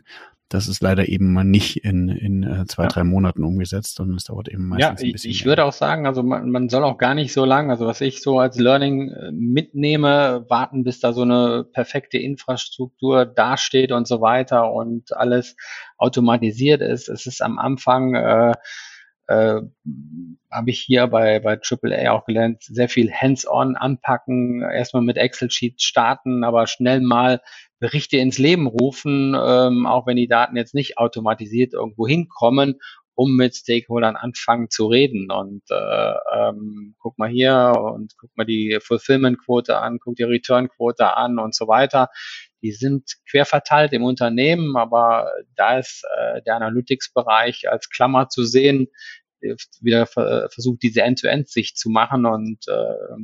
[0.53, 2.89] das ist leider eben mal nicht in, in äh, zwei, ja.
[2.89, 5.31] drei Monaten umgesetzt, sondern es dauert eben meistens ja, ein bisschen.
[5.31, 7.87] Ich, ich würde auch sagen, also man, man soll auch gar nicht so lang, also
[7.87, 13.93] was ich so als Learning äh, mitnehme, warten, bis da so eine perfekte Infrastruktur dasteht
[13.93, 15.57] und so weiter und alles
[15.97, 17.09] automatisiert ist.
[17.09, 18.53] Es ist am Anfang äh,
[19.29, 19.63] äh,
[20.51, 25.83] habe ich hier bei, bei AAA auch gelernt, sehr viel hands-on anpacken, erstmal mit Excel-Sheets
[25.83, 27.41] starten, aber schnell mal
[27.83, 32.77] Berichte ins Leben rufen, ähm, auch wenn die Daten jetzt nicht automatisiert irgendwo hinkommen,
[33.15, 35.33] um mit Stakeholdern anfangen zu reden.
[35.33, 41.17] Und äh, ähm, guck mal hier und guck mal die Fulfillment-Quote an, guck die Return-Quote
[41.17, 42.09] an und so weiter.
[42.63, 48.45] Die sind quer verteilt im Unternehmen, aber da ist äh, der Analytics-Bereich als Klammer zu
[48.45, 48.87] sehen,
[49.81, 53.15] wieder versucht, diese End-to-End-Sicht zu machen und äh,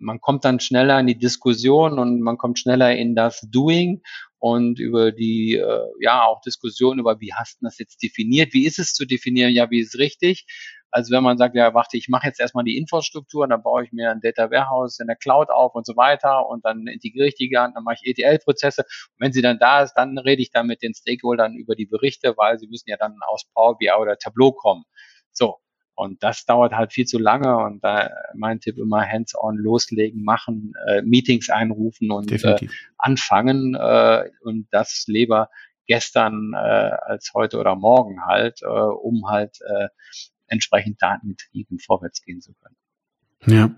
[0.00, 4.02] man kommt dann schneller in die Diskussion und man kommt schneller in das Doing
[4.38, 8.66] und über die, äh, ja, auch Diskussion über, wie hast du das jetzt definiert, wie
[8.66, 10.46] ist es zu definieren, ja, wie ist es richtig.
[10.90, 13.92] Also wenn man sagt, ja, warte, ich mache jetzt erstmal die Infrastruktur, dann baue ich
[13.92, 17.36] mir ein Data Warehouse in der Cloud auf und so weiter und dann integriere ich
[17.36, 18.84] die gerne, dann mache ich ETL-Prozesse.
[19.18, 22.34] Wenn sie dann da ist, dann rede ich dann mit den Stakeholdern über die Berichte,
[22.36, 24.84] weil sie müssen ja dann aus Power BI oder Tableau kommen.
[25.32, 25.58] So.
[26.00, 30.72] Und das dauert halt viel zu lange und da mein Tipp immer hands-on loslegen, machen,
[30.86, 32.56] äh, Meetings einrufen und äh,
[32.96, 35.50] anfangen äh, und das lieber
[35.86, 39.88] gestern äh, als heute oder morgen halt, äh, um halt äh,
[40.46, 42.76] entsprechend datengetrieben vorwärts gehen zu können.
[43.46, 43.70] Ja.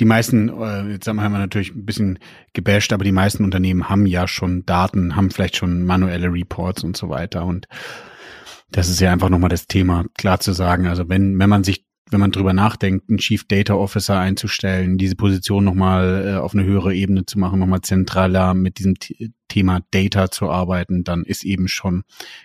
[0.00, 2.18] Die meisten, äh, jetzt haben wir natürlich ein bisschen
[2.54, 6.96] gebasht, aber die meisten Unternehmen haben ja schon Daten, haben vielleicht schon manuelle Reports und
[6.96, 7.44] so weiter.
[7.44, 7.68] Und
[8.70, 10.86] das ist ja einfach nochmal das Thema, klar zu sagen.
[10.86, 15.16] Also wenn, wenn man sich wenn man drüber nachdenkt, einen Chief Data Officer einzustellen, diese
[15.16, 18.94] Position nochmal äh, auf eine höhere Ebene zu machen, nochmal zentraler mit diesem
[19.48, 22.04] Thema Data zu arbeiten, dann ist eben schon,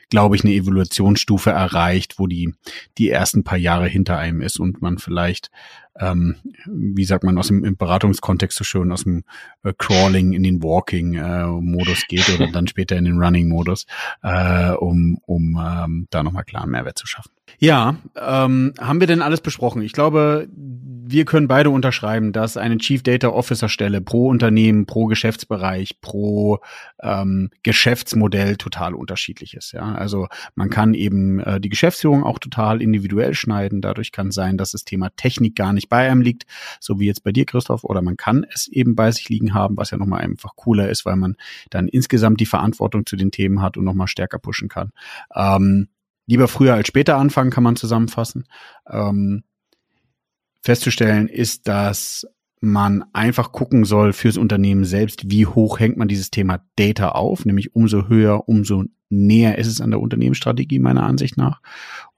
[0.09, 2.53] glaube ich, eine Evaluationsstufe erreicht, wo die,
[2.97, 5.51] die ersten paar Jahre hinter einem ist und man vielleicht
[5.99, 6.35] ähm,
[6.65, 9.23] wie sagt man, aus dem Beratungskontext so schön, aus dem
[9.63, 13.85] äh, Crawling in den Walking-Modus äh, geht oder dann später in den Running-Modus,
[14.23, 17.31] äh, um, um ähm, da nochmal klaren Mehrwert zu schaffen.
[17.59, 19.81] Ja, ähm, haben wir denn alles besprochen?
[19.81, 20.47] Ich glaube,
[21.11, 26.59] wir können beide unterschreiben, dass eine Chief Data Officer Stelle pro Unternehmen, pro Geschäftsbereich, pro
[27.01, 29.73] ähm, Geschäftsmodell total unterschiedlich ist.
[29.73, 33.81] Ja, also man kann eben äh, die Geschäftsführung auch total individuell schneiden.
[33.81, 36.45] Dadurch kann sein, dass das Thema Technik gar nicht bei einem liegt,
[36.79, 39.75] so wie jetzt bei dir, Christoph, oder man kann es eben bei sich liegen haben,
[39.75, 41.35] was ja nochmal einfach cooler ist, weil man
[41.71, 44.91] dann insgesamt die Verantwortung zu den Themen hat und nochmal stärker pushen kann.
[45.35, 45.89] Ähm,
[46.29, 48.45] lieber früher als später anfangen, kann man zusammenfassen.
[48.87, 49.43] Ähm,
[50.61, 52.27] festzustellen ist, dass
[52.61, 57.45] man einfach gucken soll fürs Unternehmen selbst, wie hoch hängt man dieses Thema Data auf,
[57.45, 61.61] nämlich umso höher, umso näher ist es an der Unternehmensstrategie meiner Ansicht nach.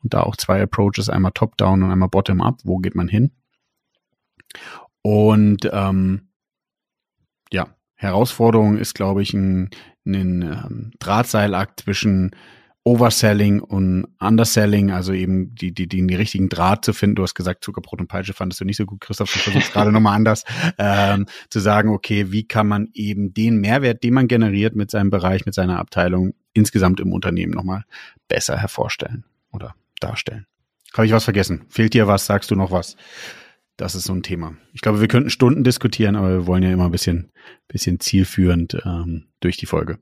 [0.04, 3.32] Und da auch zwei Approaches, einmal Top-Down und einmal Bottom-Up, wo geht man hin?
[5.04, 6.28] Und ähm,
[7.54, 9.70] ja, Herausforderung ist, glaube ich, ein,
[10.06, 12.32] ein ähm, Drahtseilakt zwischen
[12.84, 17.16] Overselling und Underselling, also eben die, die, die, die richtigen Draht zu finden.
[17.16, 19.32] Du hast gesagt, Zuckerbrot und Peitsche fandest du nicht so gut, Christoph.
[19.32, 20.46] Du versuchst gerade nochmal anders
[20.80, 25.12] ähm, zu sagen, okay, wie kann man eben den Mehrwert, den man generiert mit seinem
[25.12, 27.86] Bereich, mit seiner Abteilung insgesamt im Unternehmen nochmal
[28.28, 30.48] besser hervorstellen oder darstellen.
[30.94, 31.66] Habe ich was vergessen?
[31.70, 32.26] Fehlt dir was?
[32.26, 32.98] Sagst du noch was?
[33.78, 34.56] Das ist so ein Thema.
[34.74, 37.32] Ich glaube, wir könnten Stunden diskutieren, aber wir wollen ja immer ein bisschen,
[37.68, 40.00] bisschen zielführend ähm, durch die Folge.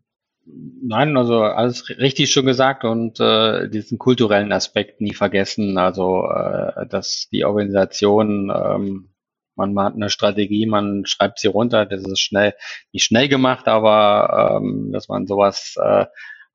[0.82, 5.78] Nein, also alles richtig schon gesagt und äh, diesen kulturellen Aspekt nie vergessen.
[5.78, 9.10] Also äh, dass die Organisation, ähm,
[9.56, 12.56] man hat eine Strategie, man schreibt sie runter, das ist schnell,
[12.94, 16.06] nicht schnell gemacht, aber ähm, dass man sowas äh,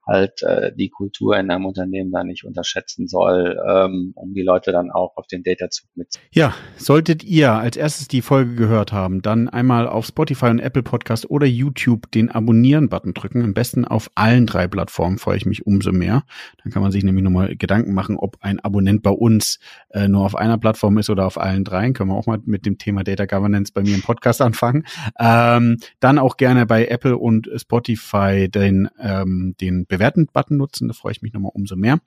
[0.06, 4.72] halt äh, die Kultur in einem Unternehmen da nicht unterschätzen soll, ähm, um die Leute
[4.72, 6.20] dann auch auf den Data-Zug mit.
[6.30, 10.82] Ja, solltet ihr als erstes die Folge gehört haben, dann einmal auf Spotify und Apple
[10.82, 13.42] Podcast oder YouTube den Abonnieren-Button drücken.
[13.42, 16.24] Am besten auf allen drei Plattformen freue ich mich umso mehr.
[16.62, 19.58] Dann kann man sich nämlich nochmal Gedanken machen, ob ein Abonnent bei uns
[19.90, 21.94] äh, nur auf einer Plattform ist oder auf allen dreien.
[21.94, 24.84] Können wir auch mal mit dem Thema Data Governance bei mir im Podcast anfangen.
[25.18, 30.88] Ähm, dann auch gerne bei Apple und Spotify den, ähm, den Bewerten-Button nutzen.
[30.88, 32.00] Da freue ich mich nochmal umso mehr.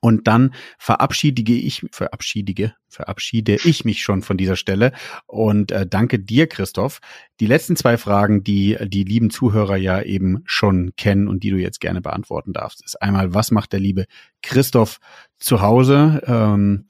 [0.00, 4.92] Und dann verabschiede ich, verabschiede, verabschiede ich mich schon von dieser Stelle
[5.26, 7.00] und äh, danke dir, Christoph.
[7.40, 11.56] Die letzten zwei Fragen, die die lieben Zuhörer ja eben schon kennen und die du
[11.56, 14.06] jetzt gerne beantworten darfst, ist einmal, was macht der liebe
[14.42, 14.98] Christoph
[15.38, 16.86] zu Hause ähm,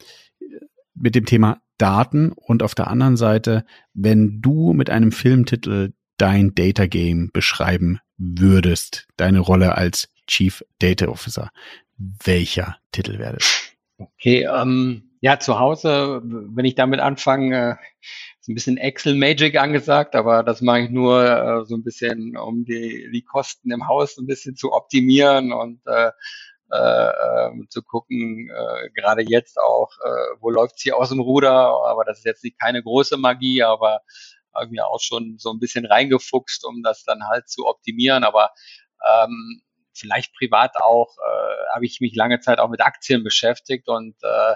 [0.95, 5.93] mit dem Thema Daten und auf der anderen Seite, wenn du mit einem Filmtitel
[6.23, 11.51] dein Data Game beschreiben würdest, deine Rolle als Chief Data Officer,
[11.97, 13.73] welcher Titel wäre das?
[13.99, 17.75] Okay, ähm, ja, zu Hause, wenn ich damit anfange, äh,
[18.41, 22.37] ist ein bisschen Excel Magic angesagt, aber das mache ich nur äh, so ein bisschen,
[22.37, 26.13] um die, die Kosten im Haus ein bisschen zu optimieren und äh,
[26.71, 31.53] äh, ähm, zu gucken, äh, gerade jetzt auch, äh, wo läuft sie aus dem Ruder,
[31.53, 34.01] aber das ist jetzt nicht keine große Magie, aber
[34.59, 38.25] irgendwie auch schon so ein bisschen reingefuchst, um das dann halt zu optimieren.
[38.25, 38.51] Aber
[39.09, 39.63] ähm,
[39.95, 44.55] vielleicht privat auch, äh, habe ich mich lange Zeit auch mit Aktien beschäftigt und äh,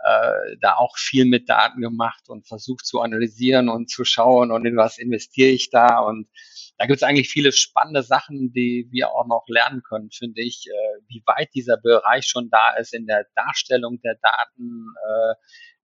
[0.00, 4.64] äh, da auch viel mit Daten gemacht und versucht zu analysieren und zu schauen und
[4.64, 5.98] in was investiere ich da.
[5.98, 6.28] Und
[6.78, 10.66] da gibt es eigentlich viele spannende Sachen, die wir auch noch lernen können, finde ich,
[10.68, 15.34] äh, wie weit dieser Bereich schon da ist in der Darstellung der Daten, äh,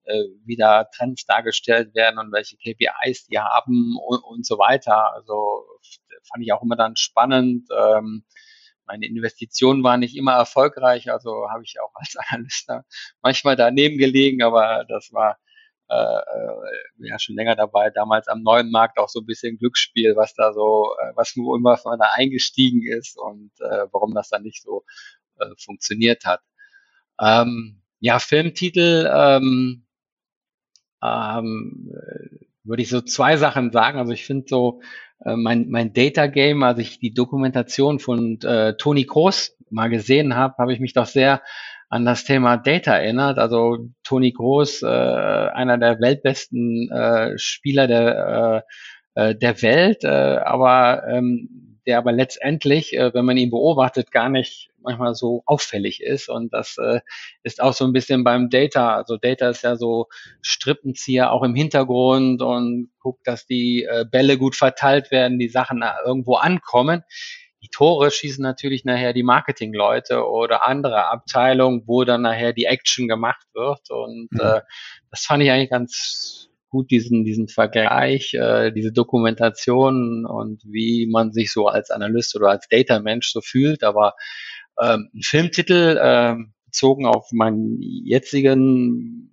[0.04, 5.12] äh, wie da Trends dargestellt werden und welche KPIs die haben und, und so weiter.
[5.14, 5.64] Also
[6.24, 7.68] fand ich auch immer dann spannend.
[7.76, 8.24] Ähm,
[8.86, 12.68] meine Investitionen waren nicht immer erfolgreich, also habe ich auch als Analyst
[13.22, 15.38] manchmal daneben gelegen, aber das war
[15.88, 20.16] äh, äh, ja schon länger dabei, damals am neuen Markt auch so ein bisschen Glücksspiel,
[20.16, 24.30] was da so, äh, was wo immer man da eingestiegen ist und äh, warum das
[24.30, 24.84] dann nicht so
[25.38, 26.40] äh, funktioniert hat.
[27.20, 29.83] Ähm, ja, Filmtitel, ähm,
[31.04, 31.92] ähm,
[32.64, 33.98] würde ich so zwei Sachen sagen.
[33.98, 34.80] Also ich finde so
[35.24, 40.36] äh, mein, mein Data Game, als ich die Dokumentation von äh, Toni Groß mal gesehen
[40.36, 41.42] habe, habe ich mich doch sehr
[41.88, 43.38] an das Thema Data erinnert.
[43.38, 48.64] Also Toni Groß, äh, einer der weltbesten äh, Spieler der,
[49.14, 54.10] äh, äh der Welt, äh, aber ähm, der aber letztendlich, äh, wenn man ihn beobachtet,
[54.10, 56.28] gar nicht manchmal so auffällig ist.
[56.28, 57.00] Und das äh,
[57.42, 58.94] ist auch so ein bisschen beim Data.
[58.94, 60.08] Also Data ist ja so
[60.42, 65.82] Strippenzieher auch im Hintergrund und guckt, dass die äh, Bälle gut verteilt werden, die Sachen
[66.04, 67.02] irgendwo ankommen.
[67.62, 73.08] Die Tore schießen natürlich nachher die Marketingleute oder andere Abteilungen, wo dann nachher die Action
[73.08, 73.90] gemacht wird.
[73.90, 74.40] Und mhm.
[74.40, 74.60] äh,
[75.10, 81.32] das fand ich eigentlich ganz gut diesen, diesen Vergleich, äh, diese Dokumentation und wie man
[81.32, 83.84] sich so als Analyst oder als Data-Mensch so fühlt.
[83.84, 84.14] Aber
[84.82, 89.30] ähm, ein Filmtitel äh, bezogen auf meinen jetzigen,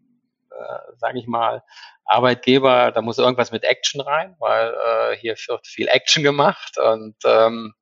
[0.52, 1.64] äh, sage ich mal,
[2.06, 7.16] Arbeitgeber, da muss irgendwas mit Action rein, weil äh, hier wird viel Action gemacht und
[7.26, 7.74] ähm,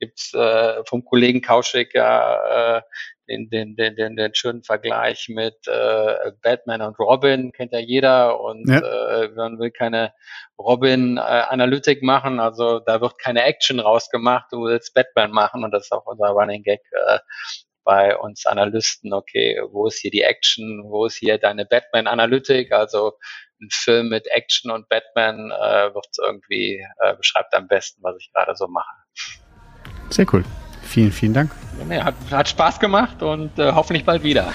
[0.00, 2.82] gibt's äh, vom Kollegen Kauschik ja äh,
[3.28, 8.40] den, den, den, den, den schönen Vergleich mit äh, Batman und Robin, kennt ja jeder
[8.40, 8.78] und ja.
[8.78, 10.12] äh, man will keine
[10.58, 15.84] Robin-Analytik äh, machen, also da wird keine Action rausgemacht, du willst Batman machen und das
[15.84, 17.18] ist auch unser Running Gag äh,
[17.84, 23.12] bei uns Analysten, okay, wo ist hier die Action, wo ist hier deine Batman-Analytik, also
[23.60, 28.30] ein Film mit Action und Batman äh, wird irgendwie, äh, beschreibt am besten, was ich
[28.32, 28.94] gerade so mache.
[30.10, 30.44] Sehr cool.
[30.88, 31.50] Vielen, vielen Dank.
[31.90, 34.52] Hat, hat Spaß gemacht und äh, hoffentlich bald wieder.